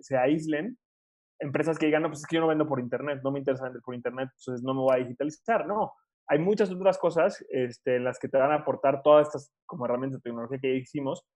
[0.00, 0.78] se, aíslen
[1.38, 3.64] empresas que digan, no, pues es que yo no vendo por Internet, no me interesa
[3.64, 5.66] vender por Internet, entonces no me voy a digitalizar.
[5.66, 5.92] No,
[6.26, 9.84] hay muchas otras cosas este, en las que te van a aportar todas estas como
[9.84, 11.26] herramientas de tecnología que hicimos,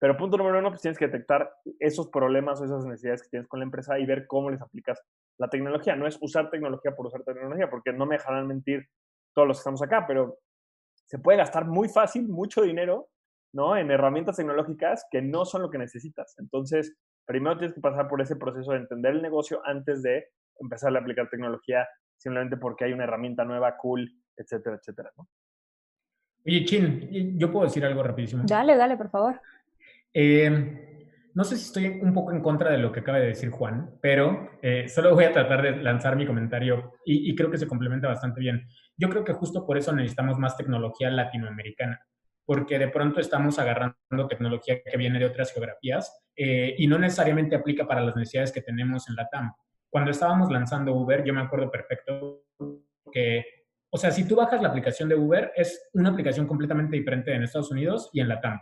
[0.00, 3.48] pero punto número uno, pues tienes que detectar esos problemas o esas necesidades que tienes
[3.48, 5.00] con la empresa y ver cómo les aplicas
[5.38, 5.94] la tecnología.
[5.94, 8.88] No es usar tecnología por usar tecnología, porque no me dejarán mentir
[9.32, 10.38] todos los que estamos acá, pero
[11.12, 13.10] se puede gastar muy fácil, mucho dinero,
[13.52, 13.76] ¿no?
[13.76, 16.34] En herramientas tecnológicas que no son lo que necesitas.
[16.38, 16.96] Entonces,
[17.26, 21.00] primero tienes que pasar por ese proceso de entender el negocio antes de empezar a
[21.00, 25.28] aplicar tecnología simplemente porque hay una herramienta nueva, cool, etcétera, etcétera, ¿no?
[26.46, 28.44] Oye, Chin, yo puedo decir algo rapidísimo.
[28.46, 29.38] Dale, dale, por favor.
[30.14, 30.91] Eh,
[31.34, 33.98] no sé si estoy un poco en contra de lo que acaba de decir Juan,
[34.00, 38.08] pero eh, solo voy a tratar de lanzar mi comentario y, creo que se complementa
[38.08, 38.68] bastante bien.
[38.96, 42.00] Yo creo que justo por eso necesitamos más tecnología latinoamericana,
[42.44, 47.56] porque de pronto estamos agarrando tecnología que viene de otras geografías eh, y no necesariamente
[47.56, 49.52] aplica para las necesidades que tenemos en la TAM.
[49.88, 52.44] Cuando estábamos lanzando Uber, yo me acuerdo perfecto
[53.10, 53.44] que,
[53.90, 57.42] o sea, si tú bajas la aplicación de Uber, es una aplicación completamente diferente en
[57.42, 58.60] Estados Unidos y en la TAM.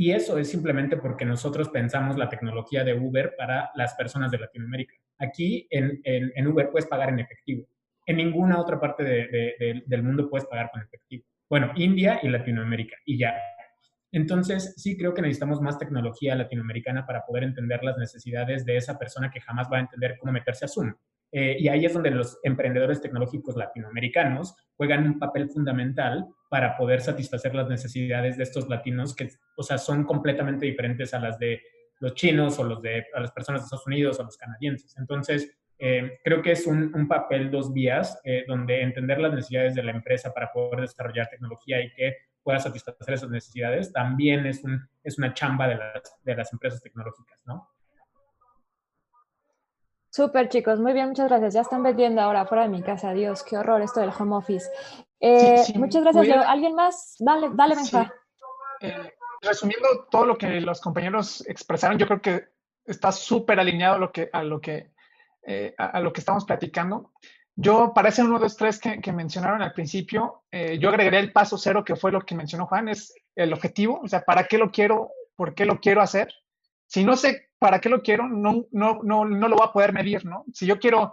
[0.00, 4.38] Y eso es simplemente porque nosotros pensamos la tecnología de Uber para las personas de
[4.38, 4.94] Latinoamérica.
[5.18, 7.68] Aquí en, en, Uber puedes pagar en efectivo.
[8.06, 11.26] En ninguna otra parte de, de, del mundo puedes pagar con efectivo.
[11.50, 13.34] Bueno, India y Latinoamérica, y ya.
[14.10, 18.98] Entonces, sí creo que necesitamos más tecnología latinoamericana para poder entender las necesidades de esa
[18.98, 20.94] persona que jamás va a entender cómo meterse a Zoom.
[21.32, 27.00] Eh, y ahí es donde los emprendedores tecnológicos latinoamericanos juegan un papel fundamental para poder
[27.00, 31.62] satisfacer las necesidades de estos latinos que, o sea, son completamente diferentes a las de
[32.00, 34.96] los chinos o los de a las personas de Estados Unidos o los canadienses.
[34.96, 39.82] Entonces, eh, creo que es un, papel dos vías, eh, donde entender las necesidades de
[39.82, 44.88] la empresa para poder desarrollar tecnología y que pueda satisfacer esas necesidades, también es, un,
[45.04, 47.68] es una chamba de las, de las empresas tecnológicas, ¿no?
[50.10, 51.54] Súper, chicos, muy bien, muchas gracias.
[51.54, 53.12] Ya están vendiendo ahora fuera de mi casa.
[53.12, 54.68] Dios, qué horror esto del home office.
[55.20, 56.42] Eh, sí, sí, muchas gracias, Leo.
[56.42, 57.14] ¿Alguien más?
[57.18, 58.12] Dale, dale, Benja.
[58.80, 58.86] Sí.
[58.86, 62.44] Eh, resumiendo todo lo que los compañeros expresaron, yo creo que
[62.84, 64.90] está súper alineado a lo que, a, lo que,
[65.42, 67.12] eh, a lo que estamos platicando.
[67.62, 71.30] Yo, para ese 1, 2, 3 que, que mencionaron al principio, eh, yo agregaría el
[71.30, 74.56] paso cero, que fue lo que mencionó Juan, es el objetivo, o sea, ¿para qué
[74.56, 75.10] lo quiero?
[75.36, 76.32] ¿Por qué lo quiero hacer?
[76.86, 79.92] Si no sé para qué lo quiero, no, no, no, no lo voy a poder
[79.92, 80.44] medir, ¿no?
[80.52, 81.12] Si yo quiero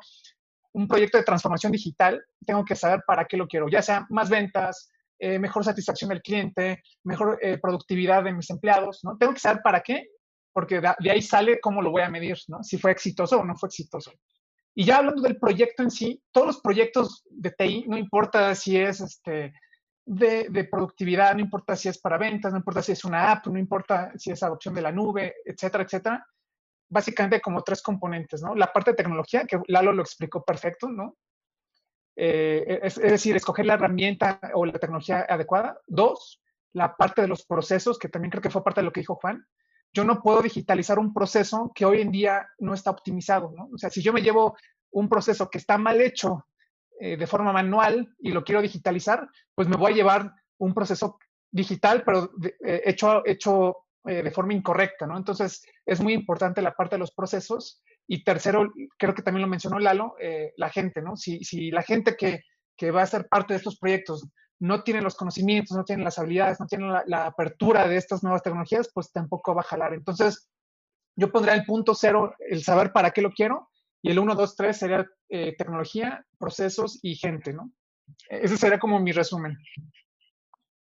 [0.71, 4.29] un proyecto de transformación digital, tengo que saber para qué lo quiero, ya sea más
[4.29, 9.17] ventas, eh, mejor satisfacción del cliente, mejor eh, productividad de mis empleados, ¿no?
[9.17, 10.07] Tengo que saber para qué,
[10.53, 12.63] porque de, ahí sale cómo lo voy a medir, ¿no?
[12.63, 14.11] Si fue exitoso o no fue exitoso.
[14.73, 18.77] Y ya hablando del proyecto en sí, todos los proyectos de TI, no importa si
[18.77, 19.53] es este,
[20.05, 23.47] de, de, productividad, no importa si es para ventas, no importa si es una app,
[23.47, 26.25] no importa si es adopción de la nube, etcétera, etcétera.
[26.89, 28.55] Básicamente como tres componentes, ¿no?
[28.55, 31.15] La parte de tecnología, que Lalo lo explicó perfecto, ¿no?
[32.15, 35.79] Eh, es, es, decir, escoger la herramienta o la tecnología adecuada.
[35.85, 36.41] Dos,
[36.73, 39.15] la parte de los procesos, que también creo que fue parte de lo que dijo
[39.15, 39.45] Juan.
[39.93, 43.69] Yo no puedo digitalizar un proceso que hoy en día no está optimizado, ¿no?
[43.73, 44.57] O sea, si yo me llevo
[44.91, 46.47] un proceso que está mal hecho
[46.99, 51.19] eh, de forma manual y lo quiero digitalizar, pues me voy a llevar un proceso
[51.51, 52.31] digital, pero
[52.65, 55.17] eh, hecho, hecho eh, de forma incorrecta, ¿no?
[55.17, 57.81] Entonces, es muy importante la parte de los procesos.
[58.07, 61.17] Y tercero, creo que también lo mencionó Lalo, eh, la gente, ¿no?
[61.17, 62.41] Si, si la gente que,
[62.77, 64.25] que, va a ser parte de estos proyectos
[64.59, 68.41] no tiene los conocimientos, no tiene las habilidades, no tiene la, apertura de estas nuevas
[68.43, 69.93] tecnologías, pues tampoco va a jalar.
[69.93, 70.49] Entonces,
[71.15, 73.69] yo pondría el punto cero, el saber para qué lo quiero,
[74.01, 77.71] y el 1, 2, 3 sería eh, tecnología, procesos y gente, ¿no?
[78.29, 79.57] Ese sería como mi resumen.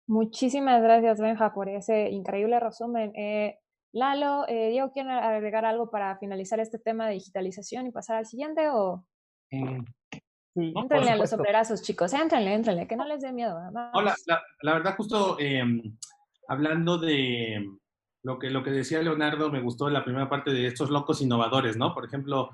[0.07, 3.11] Muchísimas gracias, Benja, por ese increíble resumen.
[3.15, 3.57] Eh,
[3.91, 8.25] Lalo, eh, Diego, ¿quieren agregar algo para finalizar este tema de digitalización y pasar al
[8.25, 8.69] siguiente?
[8.69, 9.05] O...
[9.49, 13.57] Sí, entrenle a los operazos, chicos, entrenle, entrenle, que no les dé miedo.
[13.93, 15.63] Hola, la, la, verdad, justo eh,
[16.47, 17.65] hablando de
[18.23, 21.77] lo que, lo que decía Leonardo, me gustó la primera parte de estos locos innovadores,
[21.77, 21.93] ¿no?
[21.93, 22.51] Por ejemplo,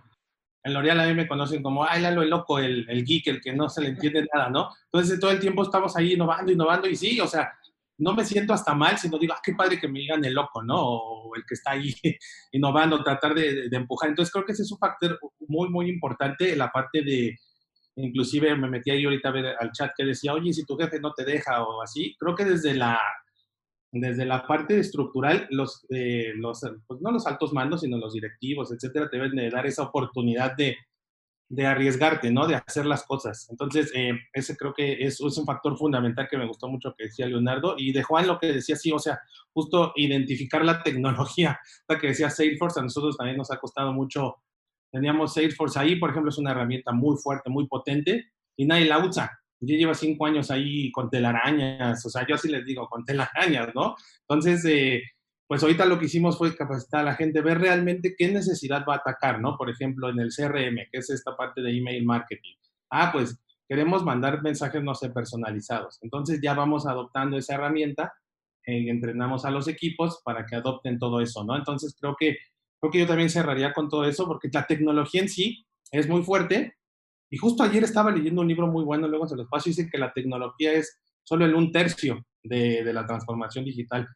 [0.64, 3.42] en L'Oreal a mí me conocen como, ay, Lalo el loco, el, el, geek, el
[3.42, 4.70] que no se le entiende nada, ¿no?
[4.86, 7.52] Entonces todo el tiempo estamos ahí innovando, innovando y sí, o sea,
[7.98, 10.64] no me siento hasta mal, sino digo, ah, qué padre que me digan el loco,
[10.64, 10.80] ¿no?
[10.80, 11.94] O el que está ahí
[12.52, 14.10] innovando, tratar de, de, empujar.
[14.10, 17.36] Entonces creo que ese es un factor muy, muy importante, la parte de,
[17.96, 21.00] inclusive me metí ahí ahorita a ver al chat que decía, oye, si tu jefe
[21.00, 23.00] no te deja o así, creo que desde la,
[23.92, 28.72] desde la parte estructural, los, eh, los pues no los altos mandos, sino los directivos,
[28.72, 30.78] etcétera, te deben de dar esa oportunidad de,
[31.50, 32.48] de arriesgarte, ¿no?
[32.48, 33.50] De hacer las cosas.
[33.50, 37.06] Entonces, eh, ese creo que es, es, un factor fundamental que me gustó mucho que
[37.06, 37.76] decía Leonardo.
[37.78, 39.20] Y de Juan lo que decía, sí, o sea,
[39.54, 41.60] justo identificar la tecnología.
[41.90, 44.38] La que decía Salesforce, a nosotros también nos ha costado mucho.
[44.90, 49.06] Teníamos Salesforce ahí, por ejemplo, es una herramienta muy fuerte, muy potente, y nadie la
[49.06, 49.41] usa.
[49.62, 53.70] Yo llevo cinco años ahí con telarañas, o sea, yo así les digo, con telarañas,
[53.76, 53.96] ¿no?
[54.28, 55.04] Entonces, eh,
[55.48, 58.96] pues ahorita lo que hicimos fue capacitar a la gente, ver realmente qué necesidad va
[58.96, 59.58] a atacar, ¿no?
[59.58, 62.56] Por ejemplo, en el CRM, que es esta parte de email marketing.
[62.90, 66.00] Ah, pues queremos mandar mensajes, no sé, personalizados.
[66.02, 68.14] Entonces ya vamos adoptando esa herramienta,
[68.66, 71.56] eh, entrenamos a los equipos para que adopten todo eso, ¿no?
[71.56, 72.38] Entonces creo que,
[72.80, 76.24] creo que yo también cerraría con todo eso, porque la tecnología en sí es muy
[76.24, 76.76] fuerte.
[77.32, 79.90] Y justo ayer estaba leyendo un libro muy bueno, luego se los paso, y dice
[79.90, 84.08] que la tecnología es solo el un tercio de, de la transformación digital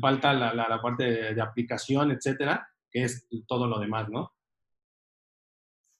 [0.00, 4.32] falta la, la, parte de, aplicación, etcétera, que es todo lo demás, ¿no?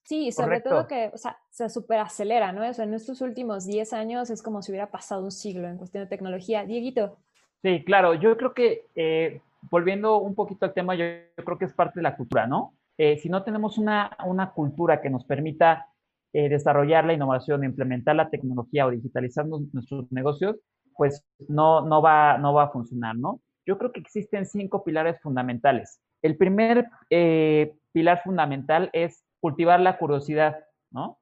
[0.02, 2.68] Sí, sobre todo que o sea, se superacelera, ¿no?
[2.68, 5.76] O sea, en estos últimos 10 años es como si hubiera pasado un siglo en
[5.76, 6.64] cuestión de tecnología.
[6.64, 7.18] Dieguito.
[7.62, 11.04] Sí, claro, yo creo que eh, volviendo un poquito al tema, yo,
[11.36, 12.74] creo que es parte de la cultura, ¿no?
[12.98, 15.89] Eh, si no tenemos una, una, cultura que nos permita
[16.32, 20.56] eh, desarrollar la innovación, implementar la tecnología o digitalizar nuestros negocios,
[20.96, 23.40] pues no, no, va, no va a funcionar, ¿no?
[23.70, 26.00] yo creo que existen cinco pilares fundamentales.
[26.22, 30.58] El primer eh, pilar fundamental es cultivar la curiosidad,
[30.90, 31.18] ¿no?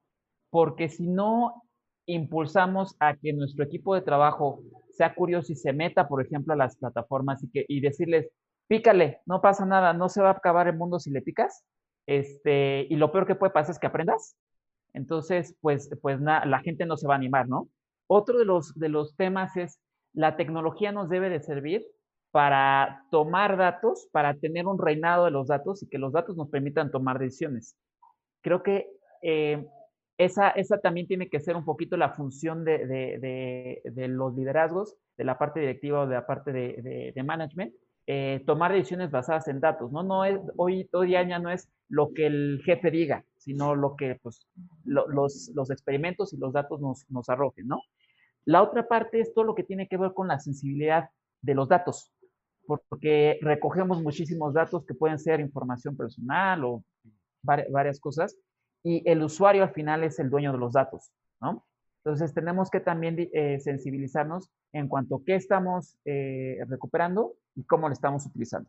[0.51, 1.62] Porque si no
[2.07, 6.57] impulsamos a que nuestro equipo de trabajo sea curioso y se meta, por ejemplo, a
[6.57, 8.31] las plataformas y, que, y decirles,
[8.66, 11.64] pícale, no pasa nada, no se va a acabar el mundo si le picas,
[12.07, 14.37] este, y lo peor que puede pasar es que aprendas,
[14.94, 17.68] entonces, pues, pues la gente no se va a animar, ¿no?
[18.09, 19.79] Otro de los, de los temas es,
[20.14, 21.87] la tecnología nos debe de servir
[22.31, 26.48] para tomar datos, para tener un reinado de los datos y que los datos nos
[26.48, 27.77] permitan tomar decisiones.
[28.42, 28.88] Creo que
[29.22, 29.66] eh,
[30.16, 34.96] esa, esa, también tiene que ser un poquito la función de, de, de, los liderazgos,
[35.16, 37.74] de la parte directiva o de la parte de, management,
[38.07, 40.03] eh, tomar decisiones basadas en datos, ¿no?
[40.03, 44.19] no es, hoy, hoy ya no es lo que el jefe diga, sino lo que
[44.23, 44.47] pues,
[44.85, 47.81] los, experimentos y los datos nos, nos arrojen, ¿no?
[48.45, 51.09] La otra parte es todo lo que tiene que ver con la sensibilidad
[51.41, 52.13] de los datos
[52.91, 56.85] porque recogemos muchísimos datos que pueden ser información personal o
[57.43, 58.37] varias cosas,
[58.85, 61.65] y el usuario al final es el dueño de los datos, ¿no?
[62.05, 67.89] Entonces tenemos que también eh, sensibilizarnos en cuanto a qué estamos eh, recuperando y cómo
[67.89, 68.69] lo estamos utilizando.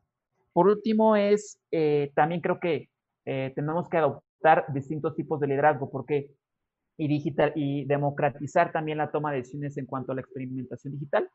[0.53, 2.89] Por último es, eh, también creo que
[3.25, 4.28] tenemos que adoptar
[4.73, 6.31] distintos tipos de liderazgo, porque
[6.99, 11.29] y digital y democratizar también la toma de decisiones en cuanto a la experimentación digital,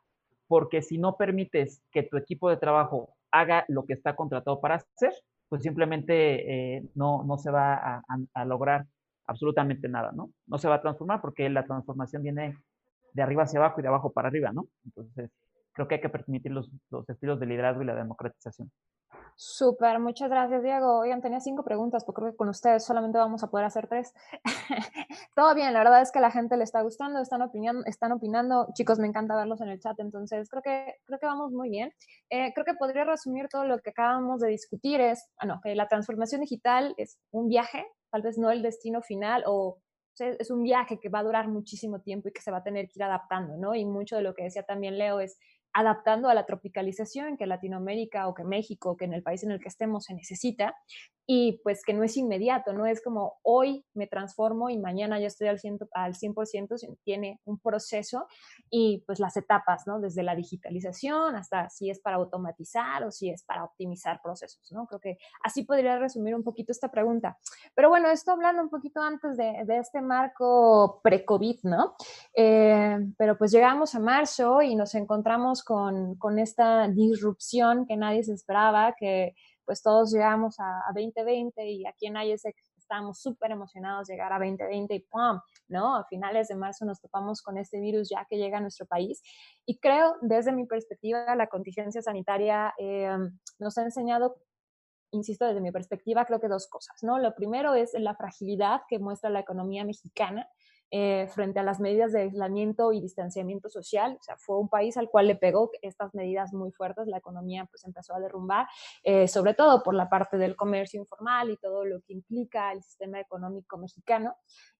[0.46, 4.74] porque si no permites que tu equipo de trabajo haga lo que está contratado para
[4.74, 5.12] hacer,
[5.48, 8.02] pues simplemente eh, no, no se va a,
[8.34, 8.86] a, lograr
[9.26, 10.30] absolutamente nada, ¿no?
[10.46, 12.58] No se va a transformar porque la transformación viene
[13.14, 14.66] de arriba hacia abajo y de abajo para arriba, ¿no?
[14.84, 15.30] Entonces,
[15.72, 18.70] creo que hay que permitir los, los estilos de liderazgo y la democratización.
[19.36, 21.00] Súper, muchas gracias, Diego.
[21.00, 24.14] Oigan, tenía cinco preguntas, pero creo que con ustedes solamente vamos a poder hacer tres.
[25.34, 28.68] Todo bien, la verdad es que la gente le está gustando, están opinando, están opinando.
[28.74, 31.92] Chicos, me encanta verlos en el chat, entonces creo que, creo que vamos muy bien.
[32.30, 35.88] Eh, creo que podría resumir todo lo que acabamos de discutir es, bueno, que la
[35.88, 39.78] transformación digital es un viaje, tal vez no el destino final o
[40.16, 42.86] es un viaje que va a durar muchísimo tiempo y que se va a tener
[42.86, 43.74] que ir adaptando, ¿no?
[43.74, 45.38] Y mucho de lo que decía también Leo es
[45.74, 49.60] adaptando a la tropicalización que Latinoamérica o que México, que en el país en el
[49.60, 50.74] que estemos se necesita,
[51.26, 55.26] y pues que no es inmediato, no es como hoy me transformo y mañana ya
[55.26, 58.26] estoy al 100%, al 100% tiene un proceso
[58.68, 60.00] y pues las etapas, ¿no?
[60.00, 64.86] Desde la digitalización hasta si es para automatizar o si es para optimizar procesos, ¿no?
[64.86, 67.38] Creo que así podría resumir un poquito esta pregunta.
[67.74, 71.94] Pero bueno, esto hablando un poquito antes de, de este marco pre-COVID, ¿no?
[72.34, 78.22] Eh, pero pues llegamos a marzo y nos encontramos con, con esta disrupción que nadie
[78.22, 79.34] se esperaba, que
[79.64, 84.38] pues todos llegamos a, 2020 y aquí en ISEC estamos súper emocionados de llegar a
[84.38, 85.40] 2020 y ¡pum!
[85.68, 85.96] ¿no?
[85.96, 89.22] A finales de marzo nos topamos con este virus ya que llega a nuestro país.
[89.64, 93.16] Y creo, desde mi perspectiva, la contingencia sanitaria eh,
[93.58, 94.36] nos ha enseñado
[95.14, 97.18] insisto, desde mi perspectiva, creo que dos cosas, ¿no?
[97.18, 100.48] Lo primero es la fragilidad que muestra la economía mexicana
[100.96, 104.16] eh, frente a las medidas de aislamiento y distanciamiento social.
[104.20, 107.64] O sea, fue un país al cual le pegó estas medidas muy fuertes, la economía
[107.68, 108.68] pues empezó a derrumbar,
[109.02, 112.80] eh, sobre todo por la parte del comercio informal y todo lo que implica el
[112.84, 114.36] sistema económico mexicano.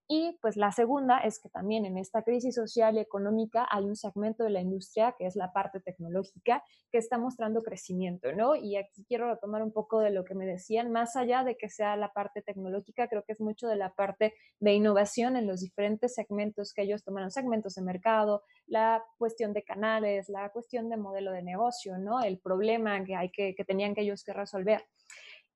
[0.07, 3.96] Y pues la segunda es que también en esta crisis social y económica hay un
[3.96, 8.55] segmento de la industria que es la parte tecnológica que está mostrando crecimiento, ¿no?
[8.55, 11.70] Y aquí quiero retomar un poco de lo que me decían, más allá de que
[11.70, 15.61] sea la parte tecnológica, creo que es mucho de la parte de innovación en los
[15.61, 20.98] diferentes segmentos que ellos tomaron, segmentos de mercado, la cuestión de canales, la cuestión de
[20.98, 22.22] modelo de negocio, ¿no?
[22.22, 24.84] El problema que, hay que, que tenían que ellos que resolver.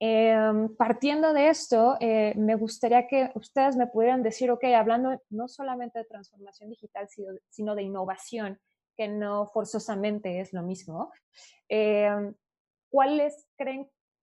[0.00, 5.48] Em, partiendo de esto, eh, me gustaría que ustedes me pudieran decir, ok, hablando no
[5.48, 7.08] solamente de transformación digital,
[7.48, 8.60] sino, de innovación,
[8.96, 11.10] que no forzosamente es lo mismo,
[11.68, 12.34] em,
[12.90, 13.90] ¿cuáles creen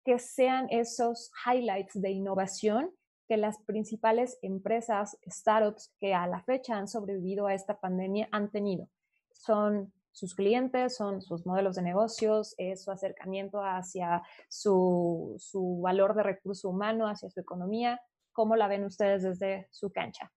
[0.03, 2.91] que sean esos highlights de innovación
[3.27, 8.49] que las principales empresas, startups que a la fecha han sobrevivido a esta pandemia han
[8.49, 8.89] tenido?
[9.31, 15.39] Son sus clientes, son sus modelos de negocios, es su acercamiento hacia su,
[15.81, 18.01] valor de recurso humano, hacia su economía.
[18.33, 20.31] ¿Cómo la ven ustedes desde su cancha?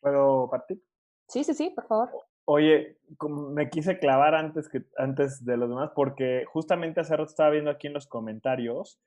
[0.00, 0.82] ¿Puedo partir?
[1.28, 2.10] Sí, sí, sí, por favor.
[2.44, 7.50] Oye, me quise clavar antes, que, antes de los demás porque justamente hace rato estaba
[7.50, 9.00] viendo aquí en los comentarios,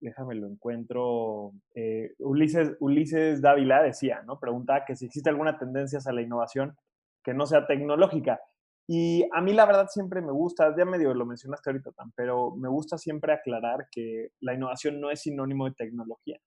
[0.00, 4.38] déjame lo encuentro, eh, Ulises, Ulises Dávila decía, ¿no?
[4.38, 6.76] Preguntaba que si existe alguna tendencia hacia la innovación
[7.26, 8.40] que no sea tecnológica.
[8.88, 12.54] Y a mí la verdad siempre me gusta, ya medio lo mencionaste ahorita, Tan, pero
[12.54, 16.38] me gusta siempre aclarar que la innovación no es sinónimo de tecnología.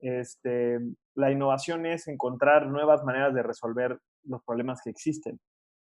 [0.00, 0.80] Este,
[1.14, 5.38] la innovación es encontrar nuevas maneras de resolver los problemas que existen.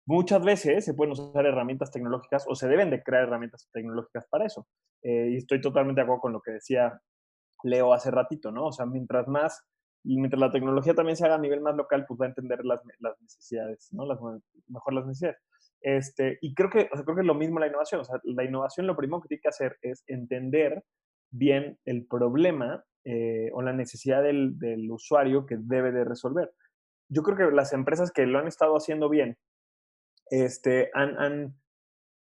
[0.06, 4.46] Muchas veces se pueden usar herramientas tecnológicas o se deben de crear herramientas tecnológicas para
[4.46, 4.68] eso.
[5.04, 7.00] Eh, y estoy totalmente de acuerdo con lo que decía
[7.64, 8.66] Leo hace ratito, ¿no?
[8.66, 9.64] O sea, mientras más
[10.04, 12.66] y mientras la tecnología también se haga a nivel más local, pues va a entender
[12.66, 14.06] las, las necesidades, ¿no?
[14.06, 14.20] Las,
[14.68, 15.38] mejor las necesidades.
[15.82, 18.02] Este, y creo que, o sea, creo que es lo mismo la innovación.
[18.02, 20.84] O sea, la innovación lo primero que tiene que hacer es entender
[21.32, 26.52] bien el problema eh, o la necesidad del, del, usuario que debe de resolver.
[27.10, 29.38] Yo creo que las empresas que lo han estado haciendo bien
[30.30, 31.56] este, han, han,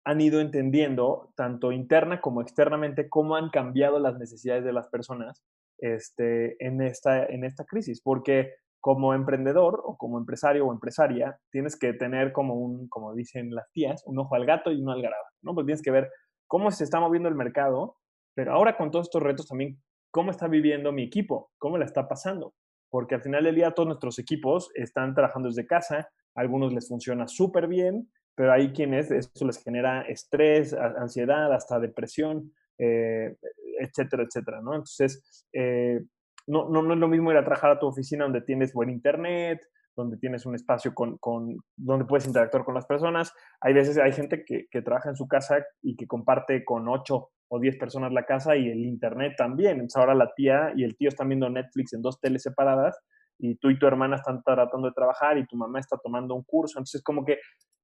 [0.05, 5.43] han ido entendiendo, tanto interna como externamente, cómo han cambiado las necesidades de las personas
[5.83, 11.77] este, en, esta, en esta crisis, porque como emprendedor o como empresario o empresaria, tienes
[11.77, 15.03] que tener como un, como dicen las tías, un ojo al gato y uno al
[15.03, 15.55] garaba, ¿no?
[15.55, 16.11] Pues tienes que ver
[16.47, 17.97] cómo se está moviendo el mercado,
[18.35, 19.81] pero ahora con todos estos retos también,
[20.11, 22.55] cómo está viviendo mi equipo, cómo la está pasando,
[22.91, 27.27] porque al final del día todos nuestros equipos están trabajando desde casa, algunos les funciona
[27.27, 33.37] súper bien, pero hay quienes esto les genera estrés, ansiedad, hasta depresión, eh,
[33.83, 34.75] etcétera, etcétera, ¿no?
[34.75, 36.01] Entonces, eh,
[36.47, 38.91] no, no, no, es lo mismo ir a trabajar a tu oficina donde tienes buen
[38.91, 39.61] internet,
[39.95, 43.33] donde tienes un espacio con, con, donde puedes interactuar con las personas.
[43.61, 47.31] Hay veces, hay gente que, que, trabaja en su casa y que comparte con ocho
[47.49, 49.73] o diez personas la casa y el internet también.
[49.73, 52.99] Entonces ahora la tía y el tío están viendo Netflix en dos teles separadas
[53.39, 56.45] y tú y tu hermana están tratando de trabajar y tu mamá está tomando un
[56.45, 56.79] curso.
[56.79, 57.39] Entonces como que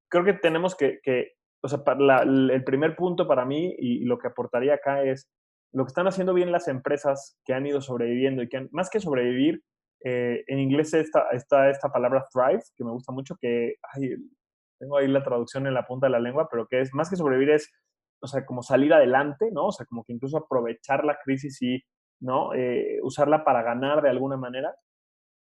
[0.09, 1.83] creo que tenemos que, que o sea,
[2.23, 5.29] el primer punto para mí y lo que aportaría acá es
[5.73, 9.01] lo que están haciendo bien las empresas que han ido sobreviviendo y que más que
[9.01, 9.63] sobrevivir,
[10.05, 13.75] eh, en inglés está, está, esta palabra thrive, que me gusta mucho, que
[14.79, 17.17] tengo ahí la traducción en la punta de la lengua, pero que es más que
[17.17, 17.71] sobrevivir es,
[18.21, 19.67] o sea, como salir adelante, ¿no?
[19.67, 21.83] O sea, como que incluso aprovechar la crisis y,
[22.21, 22.55] ¿no?
[22.55, 24.75] Eh, usarla para ganar de alguna manera.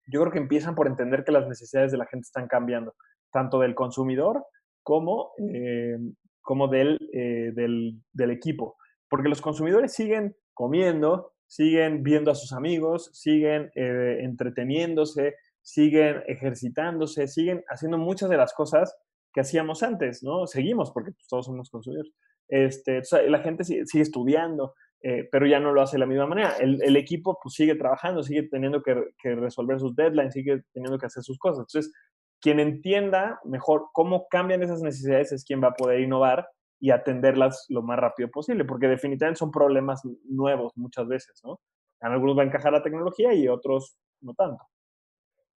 [0.07, 2.95] Yo creo que empiezan por entender que las necesidades de la gente están cambiando,
[3.32, 4.43] tanto del consumidor
[4.82, 5.97] como, eh,
[6.41, 8.76] como del, del, del equipo
[9.10, 17.28] porque los consumidores siguen comiendo, siguen viendo a sus amigos, siguen eh, entreteniéndose, siguen ejercitándose,
[17.28, 18.95] siguen haciendo muchas de las cosas
[19.34, 20.47] que hacíamos antes, ¿no?
[20.47, 22.12] Seguimos porque pues, todos somos consumidores.
[22.47, 26.55] Este, la gente sigue, estudiando, eh, pero ya no lo hace de la misma manera.
[26.60, 31.05] El, equipo pues, sigue trabajando, sigue teniendo que, que, resolver sus deadlines, sigue teniendo que
[31.05, 31.60] hacer sus cosas.
[31.60, 31.93] Entonces,
[32.41, 36.47] quien entienda mejor cómo cambian esas necesidades es quien va a poder innovar
[36.80, 41.59] y atenderlas lo más rápido posible, porque definitivamente son problemas nuevos muchas veces, ¿no?
[42.01, 44.63] En algunos va a encajar la tecnología y otros no tanto.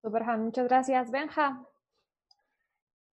[0.02, 1.10] Super, muchas gracias.
[1.10, 1.62] Benja.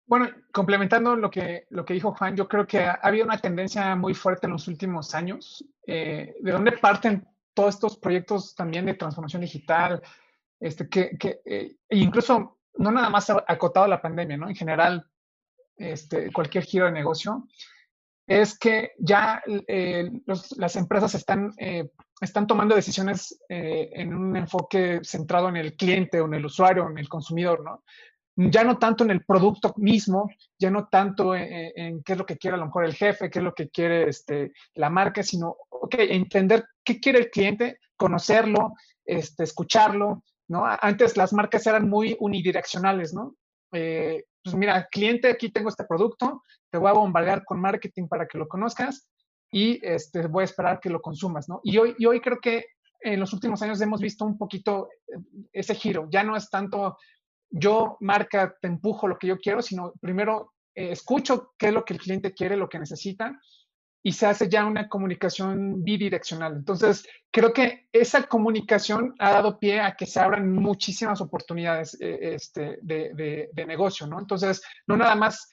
[0.05, 3.93] Bueno, complementando lo que, lo que dijo Juan, yo creo que ha, habido una tendencia
[3.97, 5.65] muy fuerte en los últimos años.
[5.85, 10.01] Eh, ¿De dónde parten todos estos proyectos también de transformación digital?
[10.61, 14.47] Este, que, que eh, e incluso no nada más acotado a la pandemia, ¿no?
[14.47, 15.05] En general,
[15.75, 17.45] este, cualquier giro de negocio
[18.27, 20.11] es que ya eh,
[20.57, 26.19] las empresas están, eh, están tomando decisiones eh, en un enfoque centrado en el cliente
[26.19, 27.83] o en el usuario, en el consumidor, ¿no?
[28.35, 32.37] Ya no tanto en el producto mismo, ya no tanto en, qué es lo que
[32.37, 35.55] quiere a lo mejor el jefe, qué es lo que quiere este, la marca, sino,
[35.69, 38.73] ok, entender qué quiere el cliente, conocerlo,
[39.05, 40.65] este, escucharlo, ¿no?
[40.65, 43.35] Antes las marcas eran muy unidireccionales, ¿no?
[43.71, 48.27] Eh, pues mira, cliente, aquí tengo este producto, te voy a bombardear con marketing para
[48.27, 49.09] que lo conozcas
[49.51, 51.59] y este, voy a esperar que lo consumas, ¿no?
[51.63, 52.65] Y hoy, y hoy creo que
[53.01, 55.17] en los últimos años hemos visto un poquito eh,
[55.51, 56.07] ese giro.
[56.09, 56.97] Ya no es tanto
[57.49, 61.83] yo, marca, te empujo lo que yo quiero, sino primero eh, escucho qué es lo
[61.83, 63.37] que el cliente quiere, lo que necesita,
[64.07, 66.55] y se hace ya una comunicación bidireccional.
[66.55, 72.17] Entonces, creo que esa comunicación ha dado pie a que se abran muchísimas oportunidades eh,
[72.21, 74.17] este, de, de, negocio, ¿no?
[74.17, 75.51] Entonces, no nada más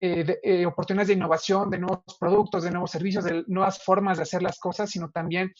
[0.00, 4.40] eh, oportunidades de innovación, de nuevos productos, de nuevos servicios, de nuevas formas de hacer
[4.40, 5.52] las cosas, sino también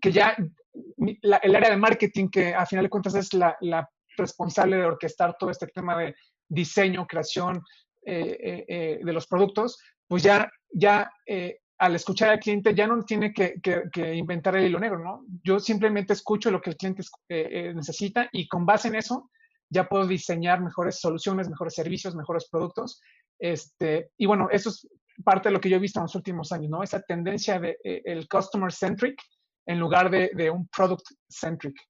[0.00, 0.36] que ya
[0.72, 5.34] el área de marketing, que a final de cuentas es la, la responsable de orquestar
[5.36, 6.14] todo este tema de
[6.48, 7.64] diseño, creación
[8.04, 9.78] de los productos,
[10.12, 14.78] pues ya ya eh, al escuchar al cliente ya no tiene que, inventar el hilo
[14.78, 15.24] negro, ¿no?
[15.42, 19.30] Yo simplemente escucho lo que el cliente eh, eh, necesita y con base en eso
[19.70, 23.00] ya puedo diseñar mejores soluciones, mejores servicios, mejores productos.
[23.38, 24.86] Este, y bueno, eso es
[25.24, 26.82] parte de lo que yo he visto en los últimos años, ¿no?
[26.82, 29.18] Esa tendencia de el customer centric
[29.64, 31.80] en lugar de, de un product centric.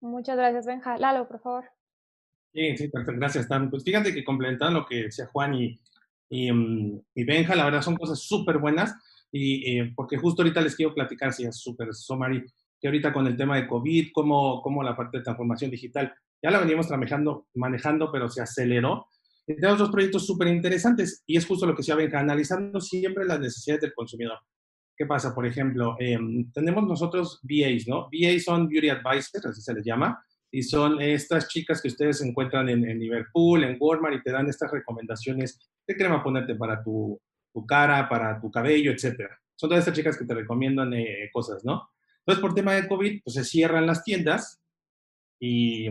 [0.00, 0.96] Muchas gracias, Benja.
[0.96, 1.64] Lalo, por favor.
[2.52, 3.18] Sí, sí, perfecto.
[3.18, 3.68] Gracias, Tan.
[3.68, 5.80] Pues fíjate que complementando lo que decía Juan y,
[6.28, 8.94] y, mm, y Benja, la verdad son cosas súper buenas,
[9.30, 12.44] y, eh, porque justo ahorita les quiero platicar, si es súper summary,
[12.80, 16.12] que ahorita con el tema de COVID, cómo, cómo la parte de transformación digital,
[16.42, 19.08] ya la veníamos manejando, manejando pero se aceleró.
[19.46, 23.24] Y tenemos dos proyectos súper interesantes, y es justo lo que decía Benja, analizando siempre
[23.24, 24.38] las necesidades del consumidor.
[24.96, 25.34] ¿Qué pasa?
[25.34, 28.08] Por ejemplo, em, tenemos nosotros VAs, ¿no?
[28.12, 30.20] VAs son Beauty Advisors, así se les llama,
[30.50, 34.48] y son estas chicas que ustedes encuentran en, en Liverpool, en Walmart, y te dan
[34.48, 37.20] estas recomendaciones qué crema ponerte para tu,
[37.52, 39.38] tu cara, para tu cabello, etcétera.
[39.56, 41.90] Son todas estas chicas que te recomiendan eh, cosas, ¿no?
[42.20, 44.60] Entonces, por tema de COVID, pues se cierran las tiendas
[45.40, 45.88] y,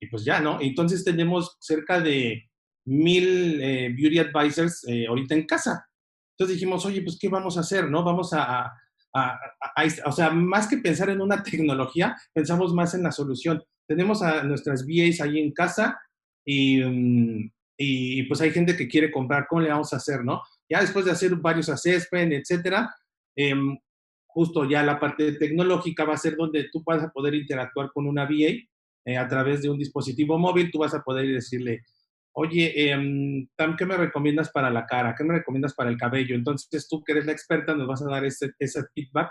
[0.00, 0.60] y pues ya, ¿no?
[0.60, 2.48] Entonces tenemos cerca de
[2.86, 5.88] mil eh, beauty advisors eh, ahorita en casa.
[6.32, 8.04] Entonces dijimos, oye, pues, ¿qué vamos a hacer, no?
[8.04, 8.70] Vamos a, a,
[9.14, 13.62] a, o sea, más que pensar en una tecnología, pensamos más en la solución.
[13.88, 15.98] Tenemos a nuestras VAs ahí en casa
[16.44, 20.42] y, mm, y pues hay gente que quiere comprar, ¿cómo le vamos a hacer, no?
[20.68, 22.94] Ya después de hacer varios assessment, etcétera,
[23.34, 23.78] em,
[24.26, 28.06] justo ya la parte tecnológica va a ser donde tú vas a poder interactuar con
[28.06, 28.68] una VA
[29.04, 31.84] eh, a través de un dispositivo móvil, tú vas a poder decirle,
[32.32, 35.14] oye, eh, ¿qué me recomiendas para la cara?
[35.16, 36.34] ¿Qué me recomiendas para el cabello?
[36.34, 39.30] Entonces tú que eres la experta nos vas a dar ese, ese feedback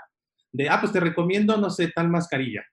[0.51, 2.65] de, ah, pues te recomiendo, no sé, tal mascarilla.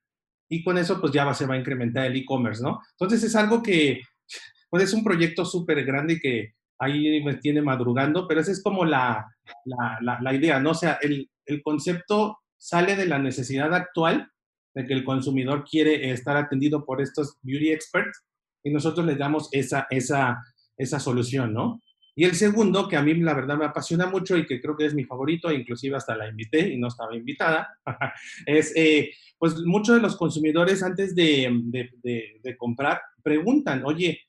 [0.55, 2.81] Y con eso pues ya va, se va a incrementar el e-commerce, ¿no?
[2.93, 4.01] Entonces es algo que
[4.71, 8.85] pues es un proyecto súper grande que ahí me tiene madrugando, pero esa es como
[8.85, 9.27] la,
[9.65, 10.71] la, la, idea, ¿no?
[10.71, 14.31] O sea, el, el, concepto sale de la necesidad actual
[14.75, 18.25] de que el consumidor quiere estar atendido por estos beauty experts
[18.63, 20.39] y nosotros les damos esa, esa,
[20.77, 21.81] esa solución, ¿no?
[22.17, 24.87] Y el segundo, que a mí la verdad me apasiona mucho y que creo que
[24.87, 27.77] es mi favorito, inclusive hasta la invité y no estaba invitada,
[28.47, 34.21] es, eh, pues muchos de los consumidores antes de, de, de, de comprar preguntan, oye,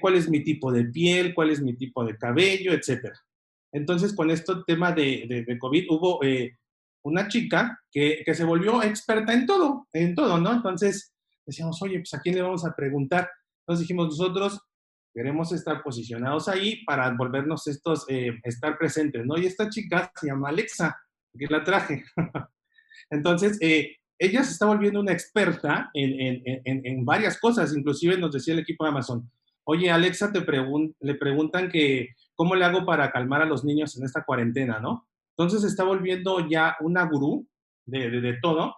[0.00, 3.18] cuál es mi tipo de piel, cuál es mi tipo de cabello, etcétera.
[3.72, 6.56] Entonces, con este tema de, COVID, hubo eh,
[7.02, 10.52] una chica que, que, se volvió experta en todo, en todo, ¿no?
[10.52, 11.12] Entonces,
[11.44, 13.28] decíamos, oye, pues a quién le vamos a preguntar.
[13.60, 14.60] Entonces dijimos, nosotros
[15.14, 19.38] queremos estar posicionados ahí para volvernos estos, eh, estar presentes, ¿no?
[19.38, 20.98] Y esta chica se llama Alexa,
[21.38, 22.04] que la traje.
[23.10, 28.18] Entonces, eh, ella se está volviendo una experta en, en, en, en, varias cosas, inclusive
[28.18, 29.30] nos decía el equipo de Amazon,
[29.64, 30.44] oye, Alexa, te
[31.00, 35.06] le preguntan que cómo le hago para calmar a los niños en esta cuarentena, ¿no?
[35.36, 37.46] Entonces se está volviendo ya una gurú
[37.86, 38.76] de, de, todo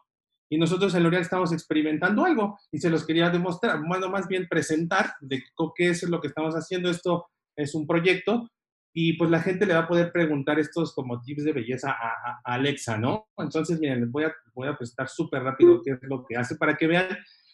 [0.49, 4.47] y nosotros en L'Oreal estamos experimentando algo y se los quería demostrar, bueno, más bien
[4.49, 5.42] presentar de
[5.74, 6.88] qué es lo que estamos haciendo.
[6.88, 7.26] Esto
[7.57, 8.49] es un proyecto
[8.92, 12.40] y pues la gente le va a poder preguntar estos como tips de belleza a,
[12.44, 13.28] a Alexa, ¿no?
[13.36, 16.57] Entonces, miren, les voy a, voy a presentar súper rápido qué es lo que hace
[16.57, 17.09] para que vean,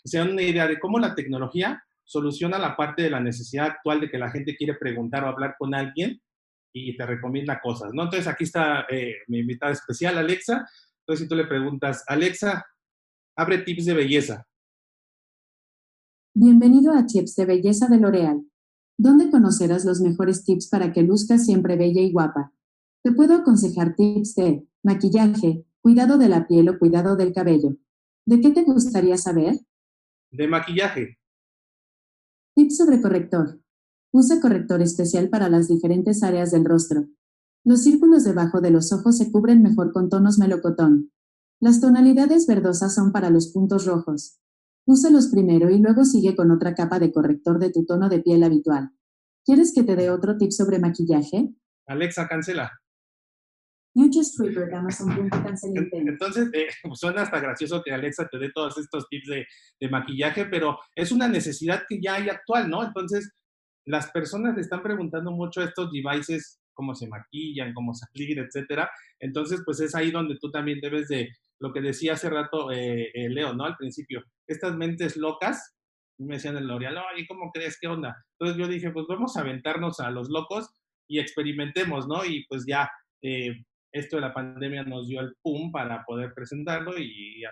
[0.04, 4.00] se dan una idea de cómo la tecnología soluciona la parte de la necesidad actual
[4.00, 6.20] de que la gente quiere preguntar o hablar con alguien
[6.72, 8.04] y te recomienda cosas, ¿no?
[8.04, 10.66] Entonces aquí está eh, mi invitada especial, Alexa.
[11.00, 12.64] Entonces si tú le preguntas, Alexa,
[13.36, 14.46] abre tips de belleza.
[16.34, 18.46] Bienvenido a Tips de Belleza de L'Oreal,
[18.98, 22.52] donde conocerás los mejores tips para que luzcas siempre bella y guapa.
[23.02, 27.76] Te puedo aconsejar tips de maquillaje, cuidado de la piel o cuidado del cabello.
[28.26, 29.58] ¿De qué te gustaría saber?
[30.30, 31.18] De maquillaje.
[32.54, 33.60] Tips sobre corrector.
[34.12, 37.08] Usa corrector especial para las diferentes áreas del rostro.
[37.64, 41.12] Los círculos debajo de los ojos se cubren mejor con tonos melocotón.
[41.62, 44.40] Las tonalidades verdosas son para los puntos rojos.
[44.84, 48.42] Úsalos primero y luego sigue con otra capa de corrector de tu tono de piel
[48.42, 48.90] habitual.
[49.44, 51.50] ¿Quieres que te dé otro tip sobre maquillaje?
[51.86, 52.68] Alexa, cancela.
[53.94, 55.30] You just triggered Amazon
[55.92, 59.46] Entonces, eh, suena hasta gracioso que Alexa te dé todos estos tips de,
[59.78, 62.82] de, maquillaje, pero es una necesidad que ya hay actual, ¿no?
[62.82, 63.30] Entonces,
[63.84, 68.90] las personas le están preguntando mucho a estos devices cómo se maquillan, cómo salir, etcétera.
[69.20, 71.28] Entonces, pues es ahí donde tú también debes de,
[71.62, 73.64] lo que decía hace rato eh, eh, Leo, ¿no?
[73.64, 75.76] Al principio, estas mentes locas,
[76.18, 77.78] me decían en L'Oreal, oye, ¿cómo crees?
[77.80, 78.16] ¿Qué onda?
[78.32, 80.68] Entonces yo dije, pues vamos a aventarnos a los locos
[81.08, 82.24] y experimentemos, ¿no?
[82.24, 82.90] Y pues ya
[83.22, 87.44] eh, esto de la pandemia nos dio el pum para poder presentarlo y,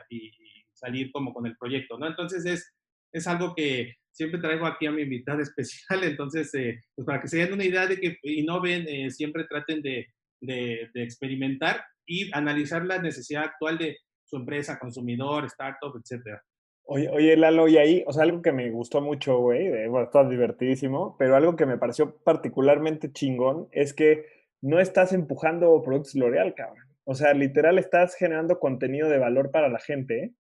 [0.73, 2.09] salir como con el proyecto, ¿no?
[2.09, 2.75] Entonces es,
[3.13, 7.29] es algo que siempre traigo aquí a mi invitada especial, entonces, eh, pues para que
[7.29, 10.09] se den una idea de que innoven, eh, siempre traten de,
[10.41, 16.43] de, experimentar y analizar la necesidad actual de su empresa, consumidor, startup, etcétera.
[16.83, 20.29] Oye, oye, Lalo, y ahí, o sea, algo que me gustó mucho, güey, bueno, está
[20.29, 24.27] divertidísimo, pero algo que me pareció particularmente chingón es que
[24.61, 26.85] no estás empujando productos L'Oreal, cabrón.
[27.05, 30.35] O sea, literal estás generando contenido de valor para la gente,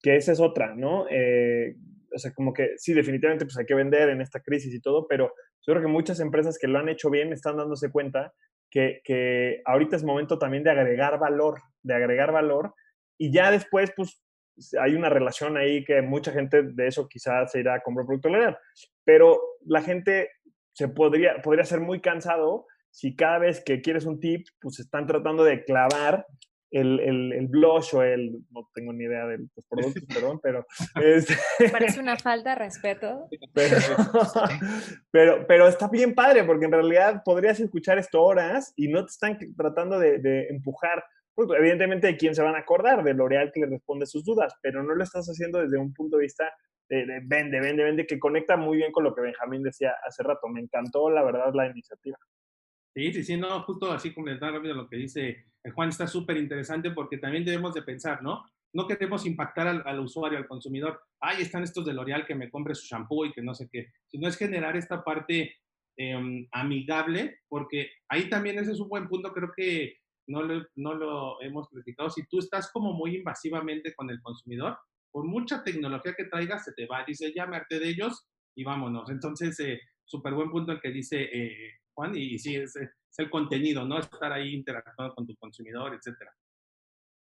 [0.00, 1.06] que esa es otra, ¿no?
[1.10, 1.74] Eh,
[2.14, 5.08] o sea, como que sí, definitivamente pues hay que vender en esta crisis y todo,
[5.08, 5.32] pero
[5.66, 8.32] yo creo que muchas empresas que lo han hecho bien están dándose cuenta
[8.70, 12.74] que, que ahorita es momento también de agregar valor, de agregar valor,
[13.18, 14.22] y ya después, pues,
[14.80, 18.28] hay una relación ahí que mucha gente de eso quizás se irá a comprar producto
[18.28, 18.58] L'Oreal,
[19.04, 20.30] pero la gente
[20.72, 25.06] se podría, podría ser muy cansado si cada vez que quieres un tip, pues están
[25.06, 26.26] tratando de clavar
[26.70, 27.00] el,
[27.32, 30.66] el, blush o el, no tengo ni idea de los productos, perdón, pero...
[31.02, 31.34] Este
[31.70, 33.28] Parece una falta de respeto.
[35.10, 39.10] Pero, pero, está bien padre, porque en realidad podrías escuchar esto horas y no te
[39.10, 41.02] están tratando de, de empujar.
[41.34, 44.54] Pues, evidentemente hay quien se van a acordar de L'Oreal que le responde sus dudas,
[44.60, 46.52] pero no lo estás haciendo desde un punto de vista
[46.88, 50.22] de, de, vende, vende, vende, que conecta muy bien con lo que Benjamín decía hace
[50.22, 50.48] rato.
[50.48, 52.18] Me encantó, la verdad, la iniciativa.
[52.96, 55.44] Sí, sí, sí, no, justo así complementar rápido lo que dice
[55.74, 58.42] Juan, está súper interesante porque también debemos de pensar, ¿no?
[58.72, 60.98] No queremos impactar al, usuario, al consumidor.
[61.20, 63.88] Ahí están estos de L'Oreal que me compre su shampoo y que no sé qué.
[64.06, 65.56] Sino es generar esta parte
[65.98, 71.68] em, amigable, porque ahí también ese es un buen punto, creo que no lo, hemos
[71.68, 72.08] platicado.
[72.08, 74.78] Si tú estás como muy invasivamente con el consumidor,
[75.10, 77.04] por mucha tecnología que traigas, se te va.
[77.04, 79.10] Dice, ya me harté de ellos y vámonos.
[79.10, 82.76] Entonces, eh, súper buen punto el que dice eh, Juan, y, sí, es,
[83.18, 83.98] el contenido, ¿no?
[83.98, 86.30] Estar ahí interactuando con tu consumidor, etcétera.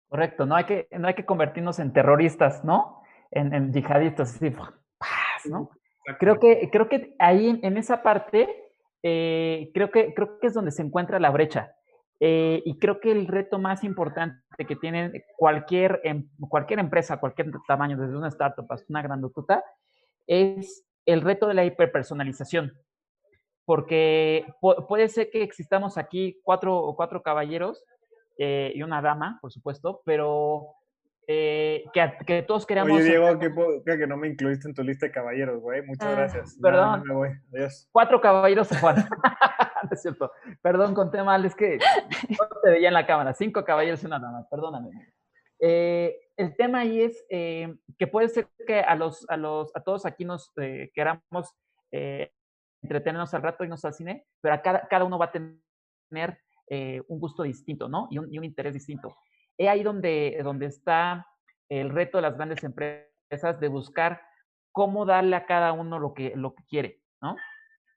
[0.08, 3.04] Correcto, no hay que, no hay que convertirnos en terroristas, ¿no?
[3.30, 5.70] En, yihadistas, así, ¿no?
[6.20, 8.50] Creo que, creo que ahí en, esa parte,
[9.04, 11.76] eh, creo, que, creo que es donde se encuentra la brecha.
[12.20, 17.52] Eh, y creo que el reto más importante que tiene cualquier, em, cualquier empresa, cualquier
[17.68, 19.64] tamaño, desde una startup hasta una grandotota,
[20.26, 22.74] es el reto de la hiperpersonalización
[23.66, 24.46] porque
[24.88, 27.84] puede ser que existamos aquí cuatro o cuatro caballeros
[28.38, 30.68] eh, y una dama, por supuesto, pero
[31.28, 32.92] eh, que, que, todos queramos...
[32.92, 35.82] Oye, Diego, que, que, no me incluiste en tu lista de caballeros, güey.
[35.82, 36.58] Muchas ah, gracias.
[36.62, 37.04] Perdón.
[37.06, 37.30] me voy.
[37.54, 37.90] Adiós.
[37.92, 38.98] Cuatro caballeros Juan.
[39.92, 40.32] es cierto.
[40.62, 41.80] Perdón, conté mal, es que
[42.30, 43.34] no te veía en la cámara.
[43.34, 44.90] Cinco caballeros y una dama, perdóname.
[45.60, 50.06] Eh, el tema ahí es que puede ser que a, los, a, los, a todos
[50.06, 50.54] aquí nos
[50.94, 51.56] queramos
[52.86, 57.20] entretenernos al rato, irnos al cine, pero cada, cada uno va a tener eh, un
[57.20, 58.08] gusto distinto, ¿no?
[58.10, 59.16] Y un, interés distinto.
[59.58, 61.28] Es ahí donde, donde está
[61.70, 64.22] el reto de las grandes empresas de buscar
[64.72, 67.36] cómo darle a cada uno lo que, lo que quiere, ¿no?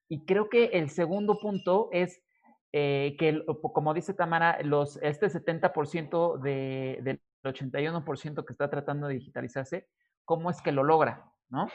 [0.09, 2.23] Y creo que el segundo punto es
[2.73, 4.59] eh, que, como dice Tamara,
[5.03, 9.89] este 70% de, del 81% que está tratando de digitalizarse,
[10.25, 11.69] ¿cómo es que lo logra, no?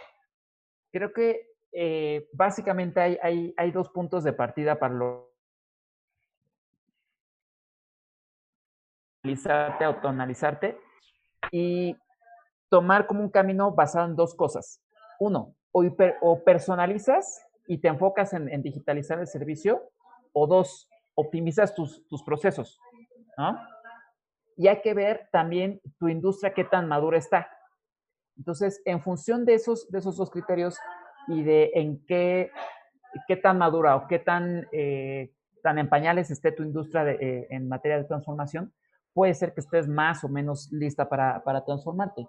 [0.92, 5.34] Creo que eh, básicamente hay, dos puntos de partida para lo
[9.24, 10.78] analizarte, autoanalizarte
[11.52, 11.98] y
[12.70, 14.84] tomar como un camino basado en dos cosas.
[15.20, 19.82] Uno, o, personalizas y te enfocas en, digitalizar el servicio,
[20.32, 22.80] o dos, optimizas tus, procesos.
[24.58, 27.50] Y hay que ver también tu industria qué tan madura está.
[28.38, 30.78] Entonces, en función de esos dos criterios,
[31.28, 32.52] y de en qué,
[33.28, 37.68] qué tan madura o qué tan, eh, tan en pañales esté tu industria eh, en
[37.68, 38.74] materia de transformación,
[39.14, 42.28] puede ser que estés más o menos lista para, para transformarte.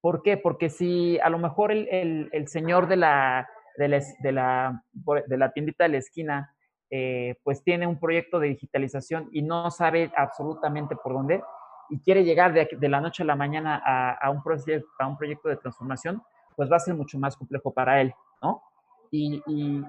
[0.00, 0.36] ¿Por qué?
[0.36, 4.82] Porque si a lo mejor el, el, señor de la, de la, de, la,
[5.26, 6.54] de, la, tiendita de la esquina
[6.90, 11.42] eh, pues tiene un proyecto de digitalización y no sabe absolutamente por dónde,
[11.90, 15.06] y quiere llegar de, de, la noche a la mañana a, a, un proyecto, a
[15.06, 16.22] un proyecto de transformación,
[16.56, 18.14] pues va a ser mucho más complejo para él,
[18.44, 18.62] ¿no?
[19.10, 19.82] Y, y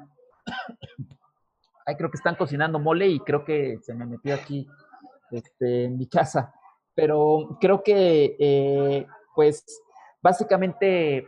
[1.85, 4.67] ahí creo que están cocinando mole y creo que se me metió aquí
[5.31, 6.53] este, en mi casa.
[6.93, 9.65] Pero creo que, eh, pues,
[10.21, 11.27] básicamente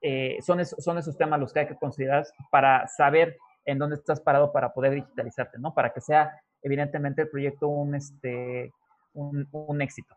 [0.00, 3.96] eh, son, esos, son esos temas los que hay que considerar para saber en dónde
[3.96, 5.74] estás parado para poder digitalizarte, ¿no?
[5.74, 8.72] Para que sea, evidentemente, el proyecto un, este,
[9.14, 10.14] un, un éxito.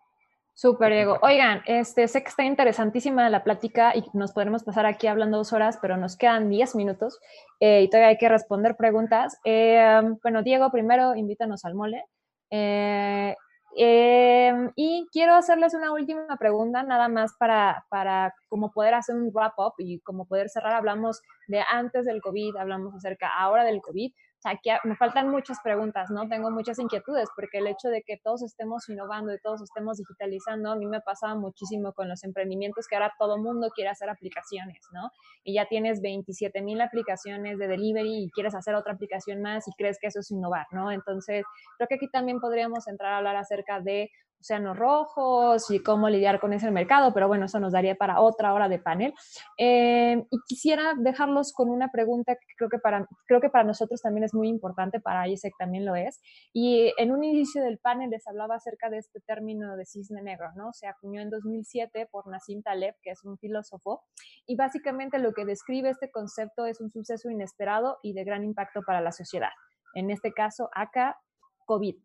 [0.57, 1.19] Súper, Diego.
[1.21, 5.51] Oigan, este, sé que está interesantísima la plática y nos podremos pasar aquí hablando dos
[5.51, 7.19] horas, pero nos quedan diez minutos
[7.59, 9.37] eh, y todavía hay que responder preguntas.
[9.43, 12.05] Eh, bueno, Diego, primero invítanos al mole.
[12.51, 13.35] Eh,
[13.75, 19.31] em, y quiero hacerles una última pregunta, nada más para, para como poder hacer un
[19.33, 20.73] wrap-up y como poder cerrar.
[20.73, 24.09] Hablamos de antes del COVID, hablamos acerca ahora del COVID
[24.45, 26.27] aquí me faltan muchas preguntas, ¿no?
[26.27, 30.71] Tengo muchas inquietudes porque el hecho de que todos estemos innovando y todos estemos digitalizando,
[30.71, 34.81] a mí me pasaba muchísimo con los emprendimientos que ahora todo mundo quiere hacer aplicaciones,
[34.93, 35.11] ¿no?
[35.43, 39.71] Y ya tienes 27 mil aplicaciones de delivery y quieres hacer otra aplicación más y
[39.73, 40.91] crees que eso es innovar, ¿no?
[40.91, 41.43] Entonces,
[41.77, 44.09] creo que aquí también podríamos entrar a hablar acerca de
[44.45, 48.53] océanos rojos y cómo lidiar con ese mercado, pero bueno, eso nos daría para otra
[48.53, 49.13] hora de panel.
[49.57, 54.01] Eh, y quisiera dejarlos con una pregunta que creo que, para, creo que para nosotros
[54.01, 56.21] también es muy importante, para ISEC también lo es.
[56.53, 60.51] Y en un inicio del panel les hablaba acerca de este término de cisne negro,
[60.55, 60.73] ¿no?
[60.73, 64.03] Se acuñó en 2007 por Nassim Taleb, que es un filósofo,
[64.45, 68.83] y básicamente lo que describe este concepto es un suceso inesperado y de gran impacto
[68.85, 69.49] para la sociedad.
[69.95, 71.17] En este caso, acá,
[71.65, 71.95] COVID.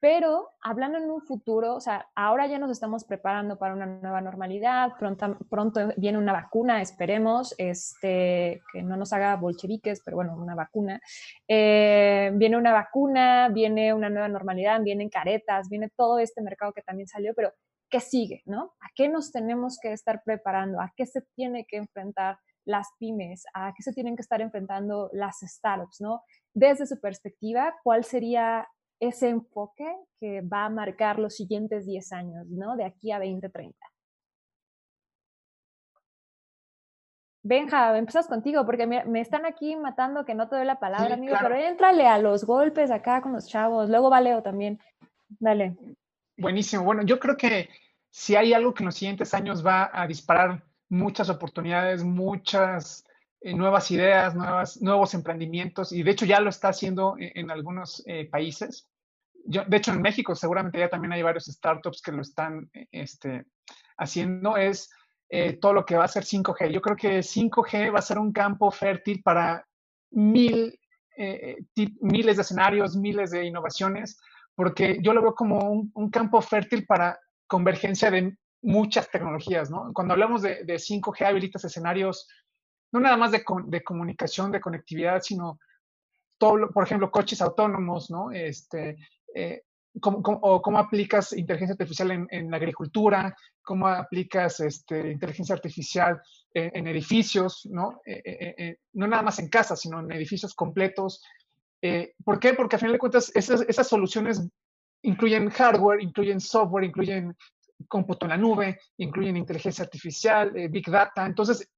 [0.00, 4.20] Pero hablando en un futuro, o sea, ahora ya nos estamos preparando para una nueva
[4.20, 10.36] normalidad, pronto, pronto viene una vacuna, esperemos, este, que no nos haga bolcheviques, pero bueno,
[10.36, 11.00] una vacuna.
[11.48, 16.82] Eh, viene una vacuna, viene una nueva normalidad, vienen caretas, viene todo este mercado que
[16.82, 17.52] también salió, pero
[17.90, 18.42] ¿qué sigue?
[18.46, 18.74] ¿no?
[18.80, 20.80] ¿A qué nos tenemos que estar preparando?
[20.80, 23.44] ¿A qué se tiene que enfrentar las pymes?
[23.52, 26.00] ¿A qué se tienen que estar enfrentando las startups?
[26.00, 26.22] ¿no?
[26.54, 28.68] Desde su perspectiva, ¿cuál sería
[29.00, 32.76] ese enfoque que va a marcar los siguientes 10 años, ¿no?
[32.76, 33.76] De aquí a 2030.
[37.42, 41.34] Benja, empezamos contigo, porque me, están aquí matando que no te doy la palabra, amigo,
[41.40, 43.88] pero éntrale a los golpes acá con los chavos.
[43.88, 44.78] Luego va Leo también.
[45.28, 45.76] Dale.
[46.36, 46.84] Buenísimo.
[46.84, 47.70] Bueno, yo creo que
[48.10, 53.07] si hay algo que en los siguientes años va a disparar muchas oportunidades, muchas
[53.40, 58.02] eh, nuevas ideas, nuevas, nuevos emprendimientos, y de hecho ya lo está haciendo en, algunos
[58.06, 58.88] eh, países.
[59.44, 62.88] Yo, de hecho, en México seguramente ya también hay varios startups que lo están eh,
[62.90, 63.46] este,
[63.96, 64.90] haciendo, es
[65.60, 66.70] todo lo que va a ser 5G.
[66.70, 69.62] Yo creo que 5G va a ser un campo fértil para
[70.10, 70.80] mil,
[72.00, 74.18] miles de escenarios, miles de innovaciones,
[74.54, 79.92] porque yo lo veo como un, un campo fértil para convergencia de muchas tecnologías, ¿no?
[79.92, 82.26] Cuando hablamos de, de 5G, habilitas escenarios
[82.92, 85.58] no nada más de, de comunicación, de conectividad, sino
[86.38, 88.30] todo, por ejemplo, coches autónomos, ¿no?
[88.30, 88.96] Este,
[89.34, 89.62] eh,
[90.00, 96.22] cómo, o cómo aplicas inteligencia artificial en, en la agricultura, cómo aplicas este, inteligencia artificial
[96.54, 98.00] en, edificios, ¿no?
[98.06, 101.22] Eh, eh, no nada más en casas, sino en edificios completos.
[102.24, 102.54] ¿Por qué?
[102.54, 104.42] Porque a final de cuentas esas, esas soluciones
[105.02, 107.36] incluyen hardware, incluyen software, incluyen
[107.86, 111.24] cómputo en la nube, incluyen inteligencia artificial, big data.
[111.24, 111.70] Entonces,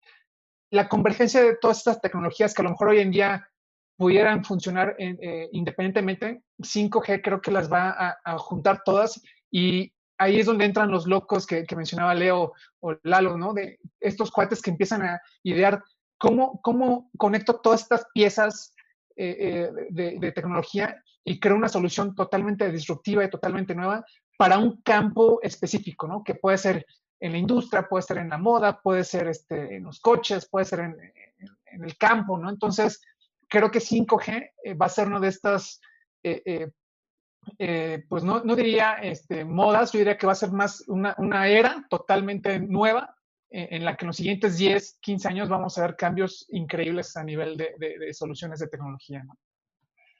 [0.70, 3.48] la convergencia de todas estas tecnologías que a lo mejor hoy en día
[3.96, 10.46] pudieran funcionar eh, independientemente, 5G creo que las va a, juntar todas y ahí es
[10.46, 13.52] donde entran los locos que, mencionaba Leo o Lalo, ¿no?
[13.52, 15.82] De estos cuates que empiezan a idear
[16.16, 18.74] cómo, cómo conecto todas estas piezas
[19.16, 24.02] eh, eh, de, de, tecnología y creo una solución totalmente disruptiva y totalmente nueva
[24.38, 26.24] para un campo específico, ¿no?
[26.24, 26.86] Que puede ser
[27.20, 30.64] en la industria, puede ser en la moda, puede ser este, en los coches, puede
[30.64, 30.96] ser en,
[31.84, 32.50] el campo, ¿no?
[32.50, 33.00] Entonces,
[33.48, 35.80] creo que 5G eh, va a ser una de estas,
[36.22, 36.70] eh,
[37.58, 41.14] eh, pues no, no, diría este, modas, yo diría que va a ser más una,
[41.46, 43.14] era totalmente nueva
[43.52, 47.24] en la que en los siguientes 10, 15 años vamos a ver cambios increíbles a
[47.24, 49.36] nivel de, soluciones de tecnología, ¿no?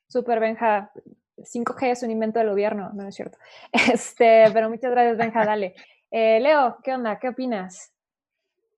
[0.08, 0.90] Súper, Benja.
[1.36, 3.38] 5G es un invento del gobierno, no es cierto.
[3.72, 5.74] Este, pero muchas gracias, Benja, dale.
[6.10, 7.18] Eh, Leo, ¿qué onda?
[7.18, 7.92] ¿Qué opinas?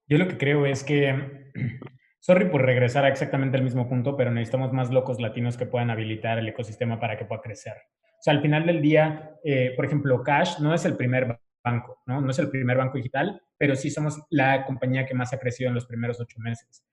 [0.07, 1.49] Yo lo que creo es que,
[2.19, 5.89] sorry por regresar a exactamente el mismo punto, pero necesitamos más locos latinos que puedan
[5.89, 7.73] habilitar el ecosistema para que pueda crecer.
[8.03, 12.01] O sea, al final del día, eh, por ejemplo, Cash no es el primer banco,
[12.05, 12.21] ¿no?
[12.21, 15.69] No es el primer banco digital, pero sí somos la compañía que más ha crecido
[15.69, 16.85] en los primeros ocho meses.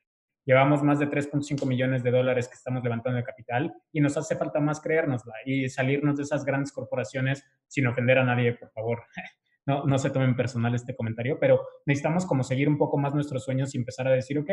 [0.47, 4.37] Llevamos más de 3.5 millones de dólares que estamos levantando de capital y nos hace
[4.37, 9.03] falta más creérnosla y salirnos de esas grandes corporaciones sin ofender a nadie, por favor.
[9.71, 13.45] no, no se tomen personal este comentario, pero necesitamos como seguir un poco más nuestros
[13.45, 14.51] sueños y empezar a decir, ok,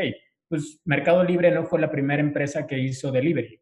[0.47, 3.59] pues Mercado Libre no fue la primera empresa que hizo delivery.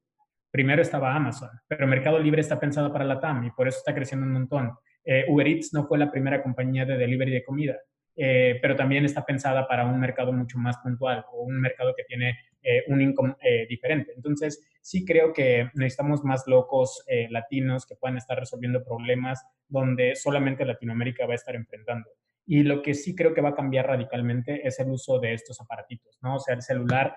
[0.52, 3.94] Primero estaba Amazon, pero Mercado Libre está pensado para la TAM y por eso está
[3.94, 4.74] creciendo un montón.
[5.06, 7.76] Eh, Uber Eats no fue la primera compañía de delivery de comida,
[8.16, 12.04] eh, pero también está pensada para un mercado mucho más puntual o un mercado que
[12.04, 13.36] tiene eh, un income
[13.70, 14.14] diferente.
[14.16, 20.66] Entonces, sí creo que necesitamos más locos latinos que puedan estar resolviendo problemas donde solamente
[20.66, 22.10] Latinoamérica va a estar enfrentando.
[22.48, 25.60] Y lo que sí creo que va a cambiar radicalmente es el uso de estos
[25.62, 26.36] aparatitos, ¿no?
[26.36, 27.16] O sea, el celular,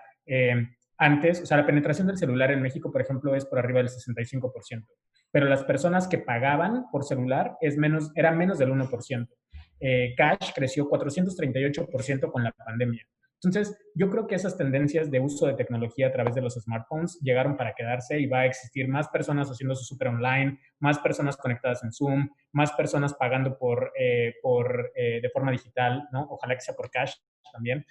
[0.99, 3.89] antes, o sea, la penetración del celular en México, por ejemplo, es por arriba del
[3.89, 4.85] 65%
[5.31, 9.29] pero las personas que pagaban por celular es menos, era menos del 1%.
[9.81, 13.07] Eh, cash creció 438% con la pandemia.
[13.41, 17.21] Entonces, yo creo que esas tendencias de uso de tecnología a través de los smartphones
[17.21, 21.37] llegaron para quedarse y va a existir más personas haciendo su super online, más personas
[21.37, 26.27] conectadas en Zoom, más personas pagando por, eh, por eh, de forma digital, ¿no?
[26.31, 27.15] Ojalá que sea por cash
[27.53, 27.85] también.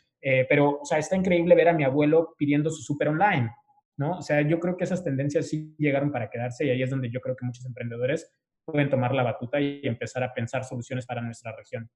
[0.50, 3.50] pero, o sea, está increíble ver a mi abuelo pidiendo su super online.
[3.98, 4.18] ¿no?
[4.18, 7.10] O sea, yo creo que esas tendencias sí llegaron para quedarse y ahí es donde
[7.10, 8.32] yo creo que muchos emprendedores
[8.72, 11.90] pueden tomar la batuta y empezar a pensar soluciones para nuestra región.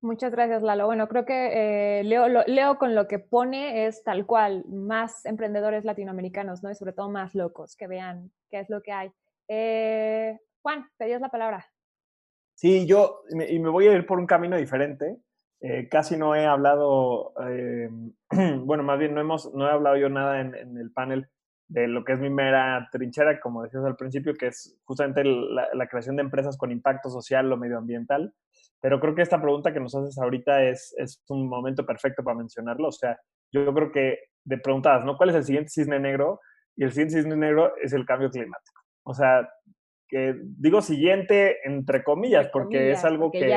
[0.00, 0.86] Muchas gracias, Lalo.
[0.86, 5.84] Bueno, creo que eh, Leo, Leo, con lo que pone es tal cual, más emprendedores
[5.84, 6.70] latinoamericanos, ¿no?
[6.70, 9.10] Y sobre todo más locos, que vean qué es lo que hay.
[9.48, 11.66] Eh, Juan, pedías la palabra.
[12.54, 15.18] Sí, yo, y me voy a ir por un camino diferente.
[15.60, 17.88] Eh, casi no he hablado, eh,
[18.60, 21.28] bueno, más bien no, hemos, no he hablado yo nada en, el panel
[21.68, 25.88] de lo que es mi mera trinchera, como decías al principio, que es justamente la,
[25.88, 28.32] creación de empresas con impacto social o medioambiental.
[28.80, 32.36] Pero creo que esta pregunta que nos haces ahorita es, es un momento perfecto para
[32.36, 32.88] mencionarlo.
[32.88, 33.18] O sea,
[33.52, 35.16] yo creo que de preguntadas, ¿no?
[35.16, 36.40] ¿Cuál es el siguiente cisne negro?
[36.76, 38.80] Y el siguiente cisne negro es el cambio climático.
[39.04, 39.48] O sea,
[40.08, 43.50] que digo siguiente entre comillas, porque es algo que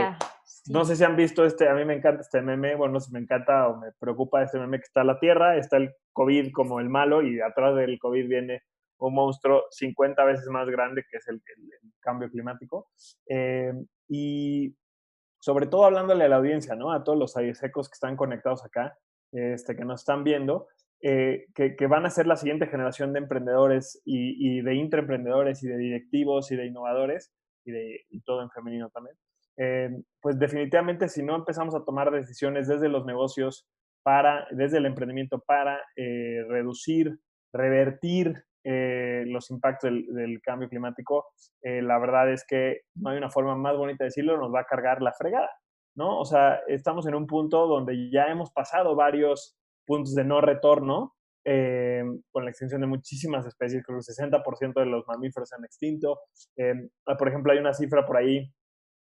[0.67, 3.07] no sé si han visto este, a mí me encanta este meme, bueno, no sé
[3.07, 6.51] si me encanta o me preocupa este meme que está la Tierra, está el COVID
[6.51, 8.63] como el malo y atrás del COVID viene
[8.99, 11.41] un monstruo 50 veces más grande que es el,
[12.01, 12.89] cambio climático.
[13.27, 13.73] Eh,
[14.07, 14.75] y
[15.39, 16.91] sobre todo hablándole a la audiencia, ¿no?
[16.91, 18.97] A todos los secos que están conectados acá,
[19.31, 20.67] este, que nos están viendo,
[21.01, 25.77] eh, que, van a ser la siguiente generación de emprendedores y, de intraemprendedores y de
[25.77, 27.31] directivos y de innovadores
[27.63, 29.15] y de y todo en femenino también.
[29.61, 29.89] Eh,
[30.21, 33.67] pues definitivamente si no empezamos a tomar decisiones desde los negocios
[34.03, 37.19] para, desde el emprendimiento para eh, reducir,
[37.51, 41.27] revertir eh, los impactos del, cambio climático,
[41.61, 44.65] la verdad es que no hay una forma más bonita de decirlo, nos va a
[44.65, 45.49] cargar la fregada,
[45.95, 46.19] ¿no?
[46.19, 51.15] O sea, estamos en un punto donde ya hemos pasado varios puntos de no retorno,
[52.31, 55.65] con la extinción de muchísimas especies, creo que el 60% de los mamíferos se han
[55.65, 56.19] extinto.
[57.17, 58.53] por ejemplo, hay una cifra por ahí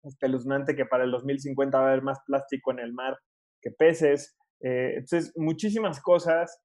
[0.04, 3.16] espeluznante que para el 2050 va a haber más plástico en el mar
[3.60, 4.36] que peces.
[4.60, 6.60] Eh, entonces, muchísimas cosas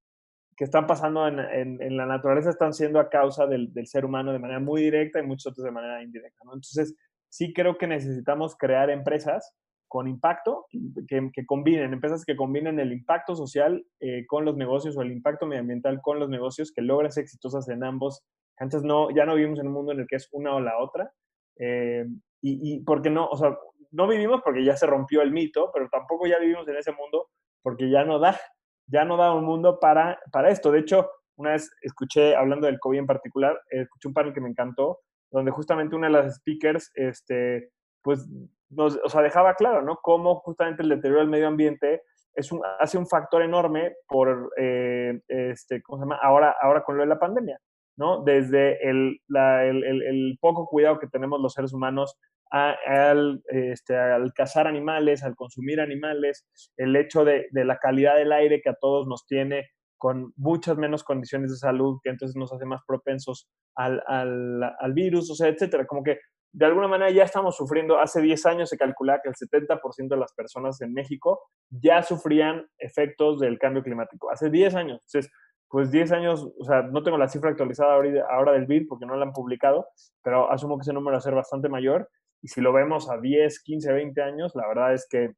[0.56, 4.34] que están pasando en, en, la naturaleza están siendo a causa del, del, ser humano
[4.34, 6.44] de manera muy directa y muchos otros de manera indirecta.
[6.46, 6.54] ¿no?
[6.54, 6.96] Entonces,
[7.30, 9.54] sí creo que necesitamos crear empresas
[9.88, 10.66] con impacto,
[11.08, 15.12] que, que combinen, empresas que combinen el impacto social eh, con los negocios o el
[15.12, 18.26] impacto medioambiental con los negocios, que logren ser exitosas en ambos.
[18.58, 20.78] Antes no, ya no vivimos en un mundo en el que es una o la
[20.80, 21.12] otra.
[21.58, 22.06] Eh,
[22.42, 23.58] y, y porque no, o sea,
[23.92, 27.30] no vivimos porque ya se rompió el mito, pero tampoco ya vivimos en ese mundo
[27.62, 28.40] porque ya no da,
[28.88, 30.72] ya no da un mundo para, para esto.
[30.72, 34.50] De hecho, una vez escuché, hablando del COVID en particular, escuché un panel que me
[34.50, 35.00] encantó,
[35.32, 37.72] donde justamente una de las speakers, este,
[38.02, 38.28] pues,
[38.70, 39.98] nos, o sea, dejaba claro, ¿no?
[40.02, 45.20] Cómo justamente el deterioro del medio ambiente es un, hace un factor enorme por, eh,
[45.28, 46.20] este, ¿cómo se llama?
[46.22, 47.60] Ahora, ahora con lo de la pandemia.
[47.98, 48.24] ¿No?
[48.24, 52.18] Desde el, el, poco cuidado que tenemos los seres humanos
[52.50, 56.46] al, este, al cazar animales, al consumir animales,
[56.78, 59.68] el hecho de, la calidad del aire que a todos nos tiene
[59.98, 65.32] con muchas menos condiciones de salud, que entonces nos hace más propensos al, al, virus,
[65.32, 65.88] o sea, etcétera.
[65.88, 66.20] Como que
[66.54, 70.18] de alguna manera ya estamos sufriendo, hace 10 años se calculaba que el 70% de
[70.18, 75.02] las personas en México ya sufrían efectos del cambio climático, hace 10 años.
[75.02, 75.32] Entonces,
[75.70, 77.94] pues 10 años, o sea, no tengo la cifra actualizada
[78.30, 79.88] ahora del BID porque no la han publicado,
[80.24, 82.10] pero asumo que ese número va a ser bastante mayor.
[82.42, 85.34] Y si lo vemos a 10, 15, 20 años, la verdad es que,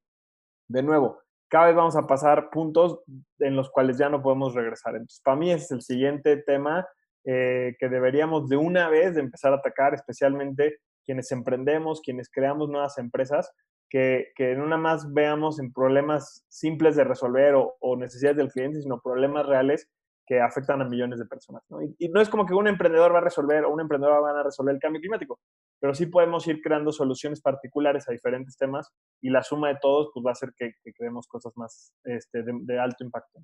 [0.67, 2.99] de nuevo, cada vez vamos a pasar puntos
[3.39, 4.93] en los cuales ya no podemos regresar.
[4.93, 6.87] Entonces, para mí es el siguiente tema
[7.25, 12.69] eh, que deberíamos de una vez de empezar a atacar, especialmente quienes emprendemos, quienes creamos
[12.69, 13.51] nuevas empresas,
[13.89, 18.51] que, que no nada más veamos en problemas simples de resolver o, o necesidades del
[18.51, 19.89] cliente, sino problemas reales
[20.29, 21.63] que afectan a millones de personas.
[21.97, 24.43] Y, no es como que un emprendedor va a resolver o un emprendedor va a
[24.43, 25.39] resolver el cambio climático,
[25.79, 30.11] pero sí podemos ir creando soluciones particulares a diferentes temas y la suma de todos
[30.13, 33.39] pues va a hacer que, creemos cosas más este, de alto impacto.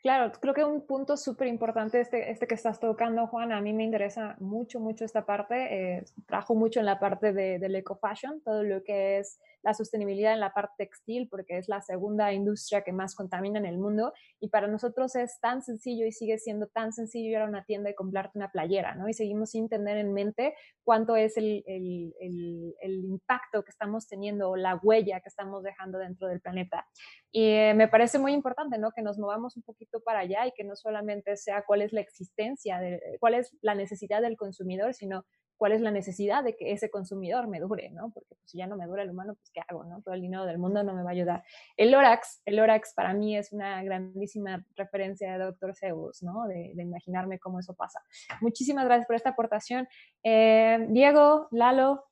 [0.00, 3.72] Claro, creo que un punto súper importante este, este que estás tocando, Juan, a mí
[3.72, 5.98] me interesa mucho, mucho esta parte.
[5.98, 10.32] Eh, trabajo mucho en la parte de, del eco-fashion, todo lo que es la sostenibilidad
[10.32, 14.12] en la parte textil, porque es la segunda industria que más contamina en el mundo.
[14.40, 17.90] Y para nosotros es tan sencillo y sigue siendo tan sencillo ir a una tienda
[17.90, 19.08] y comprarte una playera, ¿no?
[19.08, 20.54] Y seguimos sin tener en mente
[20.84, 25.62] cuánto es el, el, el, el impacto que estamos teniendo o la huella que estamos
[25.62, 26.86] dejando dentro del planeta.
[27.30, 28.92] Y eh, me parece muy importante, ¿no?
[28.92, 32.00] Que nos movamos un poquito para allá y que no solamente sea cuál es la
[32.00, 35.24] existencia, de, cuál es la necesidad del consumidor, sino
[35.62, 38.10] cuál es la necesidad de que ese consumidor me dure, ¿no?
[38.10, 40.02] Porque pues, si ya no me dura el humano, pues ¿qué hago, no?
[40.02, 41.44] Todo el dinero del mundo no me va a ayudar.
[41.76, 45.76] El Lorax, el Lorax para mí es una grandísima referencia de Dr.
[45.76, 46.48] Zeus, ¿no?
[46.48, 48.00] De, imaginarme cómo eso pasa.
[48.40, 49.86] Muchísimas gracias por esta aportación.
[50.24, 52.06] Eh, Diego, Lalo.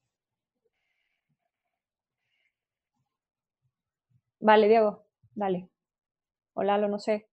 [4.38, 5.09] Vale, Diego.
[5.34, 5.68] Dale.
[6.55, 7.28] O Lalo, no sé.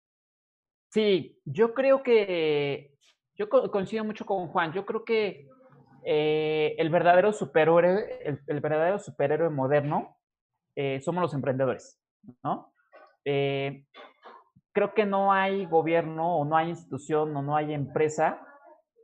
[0.91, 2.95] Sí, yo creo que,
[3.35, 5.49] yo coincido mucho con Juan, yo creo que
[6.07, 10.15] eh, el verdadero superhéroe, el, verdadero superhéroe moderno
[10.75, 11.99] eh, somos los emprendedores,
[12.43, 12.71] ¿no?
[13.25, 13.87] Eh,
[14.71, 18.39] creo que no hay gobierno o no hay institución o no hay empresa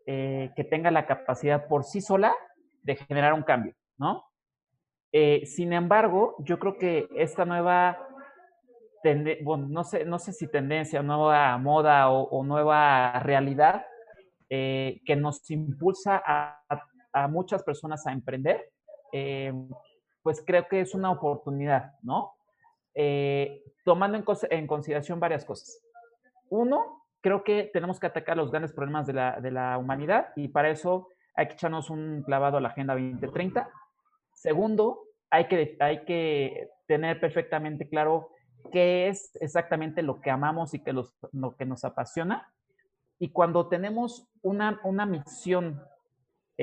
[0.05, 2.35] que tenga la capacidad por sí sola
[2.81, 4.25] de generar un cambio, ¿no?
[5.45, 7.97] sin embargo, yo creo que esta nueva
[9.41, 13.85] bueno, no sé, no sé si tendencia, nueva moda o, nueva realidad
[14.49, 16.61] que nos impulsa a,
[17.29, 18.71] muchas personas a emprender,
[19.11, 19.53] eh,
[20.23, 22.35] pues creo que es una oportunidad, ¿no?
[22.93, 25.81] Eh, tomando en, en, consideración varias cosas.
[26.49, 30.49] Uno, creo que tenemos que atacar los grandes problemas de la, de la humanidad y
[30.49, 33.69] para eso hay que echarnos un clavado a la Agenda 2030.
[34.33, 38.29] Segundo, hay que, hay que tener perfectamente claro
[38.71, 42.51] qué es exactamente lo que amamos y que lo que nos apasiona.
[43.17, 45.81] Y cuando tenemos una, una misión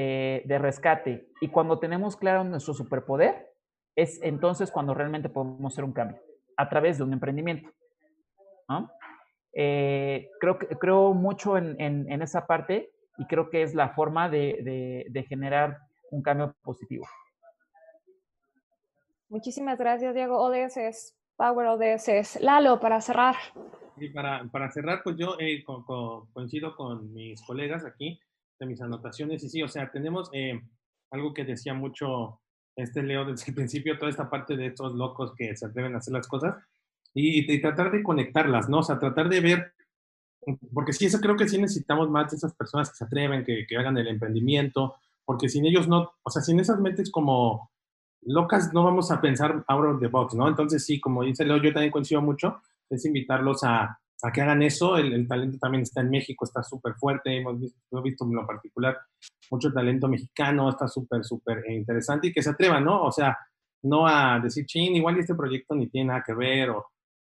[0.01, 3.53] eh, de rescate y cuando tenemos claro nuestro superpoder,
[3.97, 6.21] es entonces cuando realmente podemos hacer un cambio
[6.57, 7.69] a través de un emprendimiento.
[9.53, 14.61] Eh, creo, creo mucho en, en, esa parte y creo que es la forma de,
[14.63, 15.79] de, de generar
[16.13, 17.05] un cambio positivo.
[19.29, 20.41] Muchísimas gracias, Diego.
[20.41, 22.41] ODS es Power ODS.
[22.41, 23.35] Lalo, para cerrar.
[23.97, 28.21] Y para, para cerrar, pues yo eh, coincido con mis colegas aquí
[28.59, 29.43] de mis anotaciones.
[29.45, 30.61] Y sí, o sea, tenemos eh,
[31.11, 32.41] algo que decía mucho
[32.77, 35.99] este Leo desde el principio, toda esta parte de estos locos que se atreven a
[35.99, 36.57] hacer las cosas
[37.15, 38.79] y, tratar de conectarlas, ¿no?
[38.79, 39.73] O sea, tratar de ver,
[40.73, 43.67] porque sí, eso creo que sí necesitamos más de esas personas que se atreven, que,
[43.67, 47.71] que hagan el emprendimiento, porque sin ellos no, o sea, sin esas mentes como
[48.23, 50.47] locas no vamos a pensar out of the box, ¿no?
[50.47, 54.63] Entonces sí, como dice Leo, yo también coincido mucho, es invitarlos a, a que hagan
[54.63, 54.97] eso.
[54.97, 57.37] El, talento también está en México, está súper fuerte.
[57.37, 58.99] Hemos visto, he visto en lo particular
[59.51, 63.05] mucho talento mexicano, está súper, súper interesante y que se atrevan, ¿no?
[63.05, 63.37] O sea,
[63.83, 66.71] no a decir, chin, igual este proyecto ni tiene nada que ver.
[66.71, 66.87] O,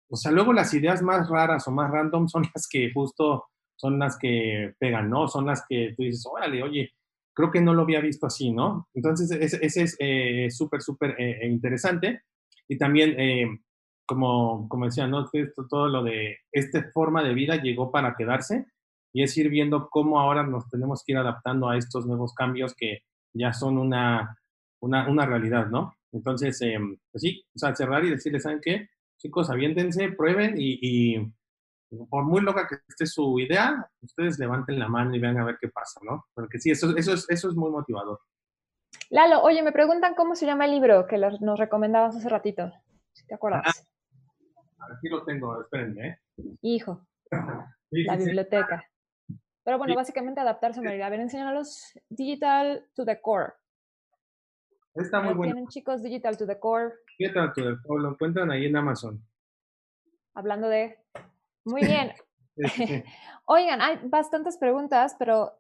[0.09, 3.99] o sea, luego las ideas más raras o más random son las que justo son
[3.99, 5.29] las que pegan, ¿no?
[5.29, 6.93] Son las que tú dices, órale, oye,
[7.35, 8.89] creo que no lo había visto así, ¿no?
[8.95, 12.23] Entonces, ese, es eh, súper, súper eh, interesante.
[12.69, 13.47] Y también, eh,
[14.07, 15.29] como, como decía, ¿no?
[15.69, 18.67] todo lo de esta forma de vida llegó para quedarse
[19.13, 22.75] y es ir viendo cómo ahora nos tenemos que ir adaptando a estos nuevos cambios
[22.75, 23.01] que
[23.33, 24.37] ya son una,
[24.81, 25.95] una, una realidad, ¿no?
[26.13, 26.59] Entonces,
[27.11, 28.89] pues sí, o sea, cerrar y decirles, ¿saben qué?
[29.19, 31.33] Chicos, aviéntense, prueben y
[32.09, 35.59] por muy loca que esté su idea, ustedes levanten la mano y vean a ver
[35.61, 36.27] qué pasa, ¿no?
[36.35, 38.21] Porque sí, eso, eso, es, eso es muy motivador.
[39.11, 42.73] Lalo, oye, me preguntan cómo se llama el libro que nos recomendabas hace ratito,
[43.13, 43.63] si te acuerdas.
[43.67, 43.73] Ah,
[44.93, 46.09] aquí lo tengo, espérenme.
[46.09, 46.19] ¿eh?
[46.63, 48.85] Hijo, la biblioteca.
[49.65, 51.07] Pero bueno, básicamente adaptarse a idea.
[51.07, 53.55] A ver, enséñalos Digital to the Core.
[54.95, 55.55] Está muy bueno.
[55.55, 56.93] Tienen chicos Digital to the Core.
[57.19, 59.25] Digital to the Core, lo encuentran ahí en Amazon.
[60.35, 60.99] Hablando de
[61.65, 62.13] muy bien.
[63.47, 65.53] Oigan, hay bastantes preguntas, pero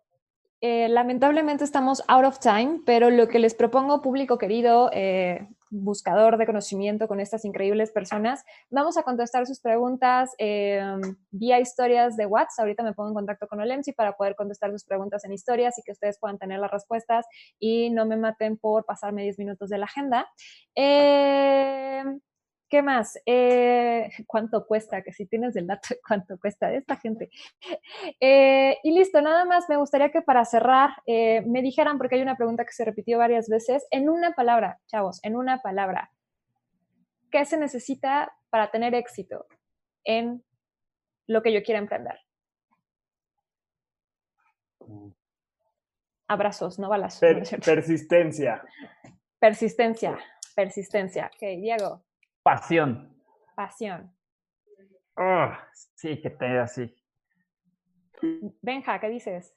[0.61, 6.37] eh, lamentablemente estamos out of time, pero lo que les propongo, público querido, eh, buscador
[6.39, 10.83] de conocimiento con estas increíbles personas, vamos a contestar sus preguntas eh,
[11.31, 12.61] vía historias de WhatsApp.
[12.61, 15.83] Ahorita me pongo en contacto con Olemsi para poder contestar sus preguntas en historias y
[15.83, 17.27] que ustedes puedan tener las respuestas
[17.59, 20.29] y no me maten por pasarme 10 minutos de la agenda.
[22.69, 23.19] ¿Qué más?
[23.27, 25.03] Eh, ¿Cuánto cuesta?
[25.03, 27.31] Que si tienes el dato de cuánto cuesta de esta gente.
[28.21, 32.23] Eh, y listo, nada más me gustaría que para cerrar eh, me dijeran, porque hay
[32.23, 36.11] una pregunta que se repitió varias veces, en una palabra, chavos, en una palabra,
[37.31, 39.47] ¿qué se necesita para tener éxito
[40.05, 40.45] en
[41.27, 42.19] lo que yo quiera emprender?
[46.27, 47.21] Abrazos, no balas.
[47.21, 48.65] persistencia.
[49.39, 50.19] Persistencia,
[50.55, 51.31] persistencia.
[51.35, 52.03] Ok, Diego.
[52.45, 53.09] Pasión.
[53.57, 54.15] Pasión.
[55.17, 55.49] Oh,
[55.95, 56.95] sí, que te así.
[58.61, 59.55] Benja, ¿qué dices?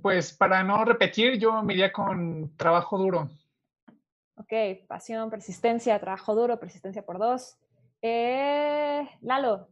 [0.00, 3.28] Pues para no repetir, yo me iría con trabajo duro.
[4.36, 7.58] Ok, pasión, persistencia, trabajo duro, persistencia por dos.
[8.00, 9.68] Eh, Lalo.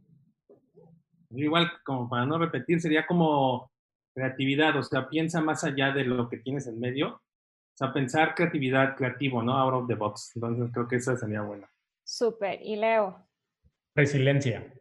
[1.30, 3.70] Igual, como para no repetir, sería como
[4.14, 7.22] creatividad, o sea, piensa más allá de lo que tienes en medio.
[7.74, 9.58] O sea, pensar creatividad, creativo, ¿no?
[9.58, 10.30] Out of the box.
[10.36, 11.66] Entonces creo que eso sería bueno.
[12.04, 12.62] Súper.
[12.62, 13.26] ¿Y Leo?
[13.96, 14.72] Resiliencia.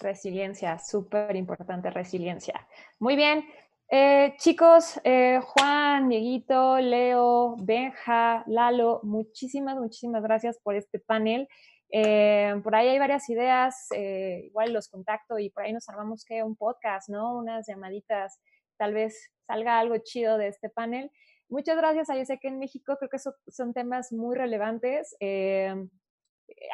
[0.00, 2.66] Resiliencia, súper importante, resiliencia.
[3.00, 3.44] Muy bien.
[3.90, 11.48] Eh, chicos, eh, Juan, Dieguito, Leo, Benja, Lalo, muchísimas, muchísimas gracias por este panel.
[11.90, 16.42] Eh, por ahí hay varias ideas, igual los contacto y por ahí nos armamos que
[16.42, 17.38] un podcast, ¿no?
[17.38, 18.38] Unas llamaditas,
[18.76, 21.10] tal vez salga algo chido de este panel.
[21.48, 22.08] Muchas gracias.
[22.08, 25.16] Yo sé que en México creo que son temas muy relevantes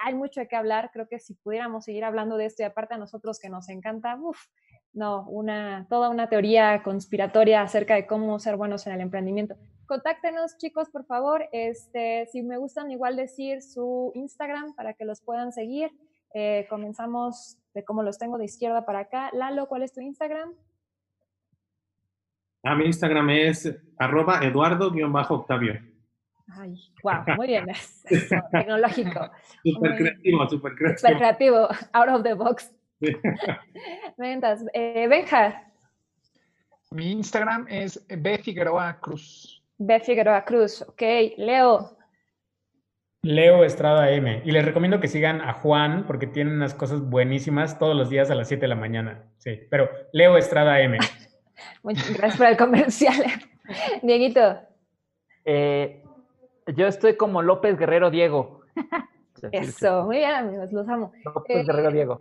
[0.05, 0.91] hay mucho de qué hablar.
[0.93, 4.17] Creo que si pudiéramos seguir hablando de esto y aparte a nosotros que nos encanta,
[4.21, 4.39] uff,
[4.93, 9.57] no, una, toda una teoría conspiratoria acerca de cómo ser buenos en el emprendimiento.
[9.87, 11.49] Contáctenos, chicos, por favor.
[11.53, 15.91] Este, si me gustan, igual decir su Instagram para que los puedan seguir.
[16.33, 19.31] Eh, comenzamos de cómo los tengo de izquierda para acá.
[19.35, 20.55] Lalo, ¿cuál es tu Instagram?
[22.65, 25.81] Ah, mi Instagram es arroba eduardo-octavio.
[26.57, 27.67] Ay, wow, muy bien,
[28.53, 29.31] tecnológico.
[29.65, 30.99] Súper creativo, súper creativo.
[30.99, 32.73] Súper creativo, out of the box.
[34.17, 34.65] Ventas.
[34.75, 35.63] Eh, Benja.
[36.91, 39.63] Mi Instagram es B Figueroa Cruz.
[39.79, 41.03] B Figueroa Cruz, ok.
[41.37, 41.99] Leo.
[43.23, 44.43] Leo Estrada M.
[44.45, 48.31] Y les recomiendo que sigan a Juan porque tiene unas cosas buenísimas todos los días
[48.31, 49.25] a las 7 de la mañana.
[49.39, 50.99] Sí, pero Leo Estrada M.
[51.83, 53.25] Muchas gracias por el comercial.
[54.03, 54.61] Dieguito.
[55.45, 56.03] Eh,
[56.75, 58.63] yo estoy como López Guerrero Diego.
[59.53, 61.13] Eso, muy bien amigos, los amo.
[61.25, 62.19] López eh, Guerrero Diego.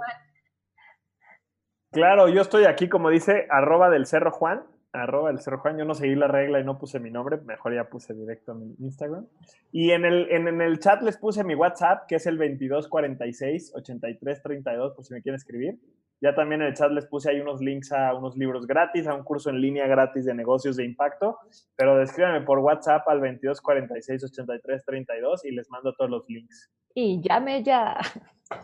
[1.92, 5.86] Claro, yo estoy aquí como dice arroba del Cerro Juan, arroba del Cerro Juan, yo
[5.86, 9.28] no seguí la regla y no puse mi nombre, mejor ya puse directo mi Instagram.
[9.72, 14.94] Y en el, en, el chat les puse mi WhatsApp, que es el 2246 8332,
[14.94, 15.80] por si me quieren escribir.
[16.24, 19.14] Ya también en el chat les puse ahí unos links a unos libros gratis, a
[19.14, 21.38] un curso en línea gratis de negocios de impacto,
[21.76, 26.72] pero descríbanme por WhatsApp al 2246 8332 y les mando todos los links.
[26.96, 27.98] Y llame ya.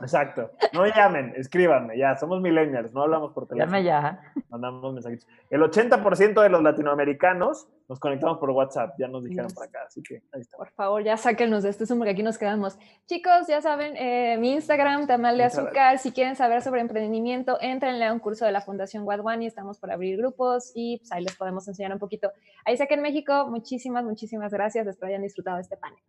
[0.01, 0.51] Exacto.
[0.73, 3.71] No llamen, escríbanme, ya, somos millennials, no hablamos por teléfono.
[3.71, 4.33] Llame ya.
[4.49, 5.27] Mandamos mensajitos.
[5.49, 10.03] El 80% de los latinoamericanos nos conectamos por WhatsApp, ya nos dijeron por acá, así
[10.03, 10.57] que ahí está.
[10.57, 12.77] Por favor, ya sáquenos de este Zoom porque aquí nos quedamos.
[13.07, 18.05] Chicos, ya saben, eh, mi Instagram, Tamal de Azúcar, si quieren saber sobre emprendimiento, entrenle
[18.05, 19.05] a un curso de la Fundación
[19.41, 22.31] y estamos por abrir grupos y pues, ahí les podemos enseñar un poquito.
[22.63, 25.99] Ahí sé que en México, muchísimas, muchísimas gracias, espero hayan disfrutado de este panel.